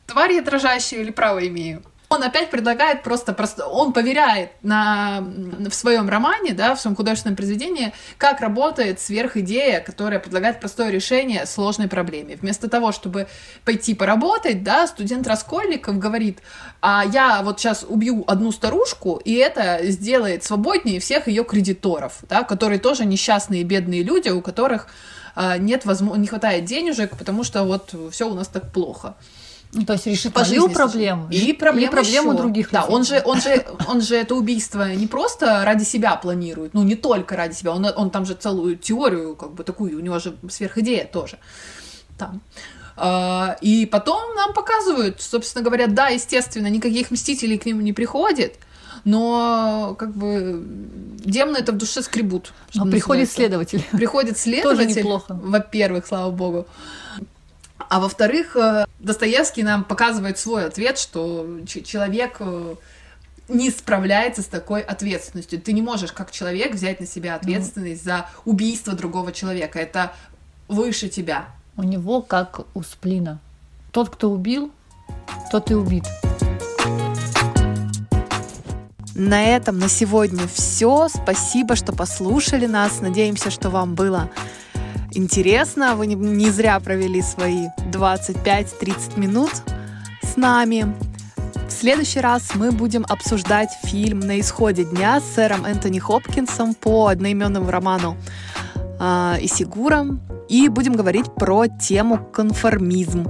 Тварь 0.06 0.34
я 0.34 0.42
дрожащая 0.42 1.00
или 1.00 1.10
право 1.10 1.44
имею? 1.46 1.82
Он 2.12 2.22
опять 2.22 2.50
предлагает 2.50 3.02
просто, 3.02 3.32
просто 3.32 3.66
он 3.66 3.94
поверяет 3.94 4.50
на, 4.62 5.20
в 5.22 5.72
своем 5.72 6.10
романе, 6.10 6.52
да, 6.52 6.74
в 6.74 6.80
своем 6.80 6.94
художественном 6.94 7.36
произведении, 7.36 7.94
как 8.18 8.42
работает 8.42 9.00
сверхидея, 9.00 9.80
которая 9.80 10.18
предлагает 10.18 10.60
простое 10.60 10.90
решение 10.90 11.46
сложной 11.46 11.88
проблеме. 11.88 12.36
Вместо 12.36 12.68
того, 12.68 12.92
чтобы 12.92 13.28
пойти 13.64 13.94
поработать, 13.94 14.62
да, 14.62 14.86
студент 14.86 15.26
Раскольников 15.26 15.98
говорит, 15.98 16.40
а 16.82 17.02
я 17.10 17.40
вот 17.42 17.58
сейчас 17.58 17.82
убью 17.88 18.24
одну 18.26 18.52
старушку, 18.52 19.16
и 19.24 19.32
это 19.32 19.78
сделает 19.84 20.44
свободнее 20.44 21.00
всех 21.00 21.28
ее 21.28 21.44
кредиторов, 21.44 22.18
да, 22.28 22.42
которые 22.42 22.78
тоже 22.78 23.06
несчастные 23.06 23.64
бедные 23.64 24.02
люди, 24.02 24.28
у 24.28 24.42
которых 24.42 24.86
а, 25.34 25.56
нет 25.56 25.86
возможно, 25.86 26.20
не 26.20 26.26
хватает 26.26 26.66
денежек, 26.66 27.16
потому 27.16 27.42
что 27.42 27.64
вот 27.64 27.94
все 28.10 28.28
у 28.28 28.34
нас 28.34 28.48
так 28.48 28.70
плохо. 28.70 29.14
Ну, 29.74 29.86
то 29.86 29.94
есть 29.94 30.06
решит 30.06 30.34
По 30.34 30.40
мою 30.40 30.62
жизни 30.62 30.74
проблему. 30.74 31.28
И 31.30 31.52
проблему, 31.54 31.86
Или 31.86 31.90
проблему 31.90 32.32
еще. 32.32 32.42
других 32.42 32.70
Да, 32.70 32.80
людей. 32.82 32.94
он 32.94 33.04
же, 33.04 33.22
он 33.24 33.40
же, 33.40 33.64
он 33.88 34.00
же 34.02 34.16
это 34.16 34.34
убийство 34.34 34.92
не 34.94 35.06
просто 35.06 35.64
ради 35.64 35.84
себя 35.84 36.14
планирует, 36.16 36.74
ну 36.74 36.82
не 36.82 36.94
только 36.94 37.36
ради 37.36 37.54
себя, 37.54 37.72
он, 37.72 37.86
он 37.96 38.10
там 38.10 38.26
же 38.26 38.34
целую 38.34 38.76
теорию, 38.76 39.34
как 39.34 39.52
бы 39.54 39.64
такую, 39.64 39.96
у 39.96 40.00
него 40.00 40.18
же 40.18 40.36
сверхидея 40.50 41.06
тоже 41.06 41.38
там. 42.18 42.42
А, 42.96 43.56
И 43.62 43.86
потом 43.86 44.34
нам 44.36 44.52
показывают, 44.52 45.22
собственно 45.22 45.64
говоря, 45.64 45.86
да, 45.86 46.08
естественно, 46.08 46.66
никаких 46.66 47.10
мстителей 47.10 47.56
к 47.58 47.64
нему 47.64 47.80
не 47.80 47.94
приходит, 47.94 48.56
но 49.04 49.96
как 49.98 50.14
бы 50.14 50.62
демоны 51.24 51.56
это 51.56 51.72
в 51.72 51.78
душе 51.78 52.02
скребут. 52.02 52.52
Но 52.74 52.84
приходит 52.84 53.28
называется. 53.30 53.34
следователь. 53.34 53.84
Приходит 53.92 54.38
следователь, 54.38 54.98
неплохо. 54.98 55.40
во-первых, 55.42 56.06
слава 56.06 56.30
богу. 56.30 56.66
А 57.92 58.00
во-вторых, 58.00 58.56
э, 58.56 58.86
Достоевский 59.00 59.62
нам 59.62 59.84
показывает 59.84 60.38
свой 60.38 60.64
ответ, 60.64 60.96
что 60.98 61.46
человек 61.66 62.36
э, 62.40 62.76
не 63.48 63.68
справляется 63.68 64.40
с 64.40 64.46
такой 64.46 64.80
ответственностью. 64.80 65.60
Ты 65.60 65.74
не 65.74 65.82
можешь 65.82 66.10
как 66.10 66.30
человек 66.30 66.72
взять 66.72 67.00
на 67.00 67.06
себя 67.06 67.34
ответственность 67.34 68.02
за 68.02 68.30
убийство 68.46 68.94
другого 68.94 69.30
человека. 69.30 69.78
Это 69.78 70.14
выше 70.68 71.10
тебя. 71.10 71.50
У 71.76 71.82
него 71.82 72.22
как 72.22 72.62
у 72.72 72.82
сплина. 72.82 73.40
Тот, 73.90 74.08
кто 74.08 74.30
убил, 74.30 74.72
тот 75.50 75.70
и 75.70 75.74
убит. 75.74 76.04
На 79.14 79.44
этом 79.44 79.78
на 79.78 79.90
сегодня 79.90 80.48
все. 80.48 81.08
Спасибо, 81.10 81.76
что 81.76 81.92
послушали 81.92 82.64
нас. 82.64 83.02
Надеемся, 83.02 83.50
что 83.50 83.68
вам 83.68 83.94
было 83.94 84.30
интересно. 85.14 85.96
Вы 85.96 86.06
не, 86.06 86.14
не 86.14 86.50
зря 86.50 86.78
провели 86.80 87.22
свои 87.22 87.68
25-30 87.92 89.18
минут 89.18 89.50
с 90.22 90.36
нами. 90.36 90.94
В 91.66 91.70
следующий 91.70 92.20
раз 92.20 92.54
мы 92.54 92.70
будем 92.70 93.04
обсуждать 93.08 93.70
фильм 93.84 94.20
«На 94.20 94.38
исходе 94.40 94.84
дня» 94.84 95.20
с 95.20 95.34
сэром 95.34 95.64
Энтони 95.64 95.98
Хопкинсом 95.98 96.74
по 96.74 97.08
одноименному 97.08 97.70
роману 97.70 98.16
э, 99.00 99.38
Исигура. 99.40 100.06
И 100.48 100.68
будем 100.68 100.92
говорить 100.94 101.32
про 101.34 101.66
тему 101.66 102.18
конформизм. 102.32 103.26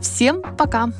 Всем 0.00 0.42
пока! 0.56 0.90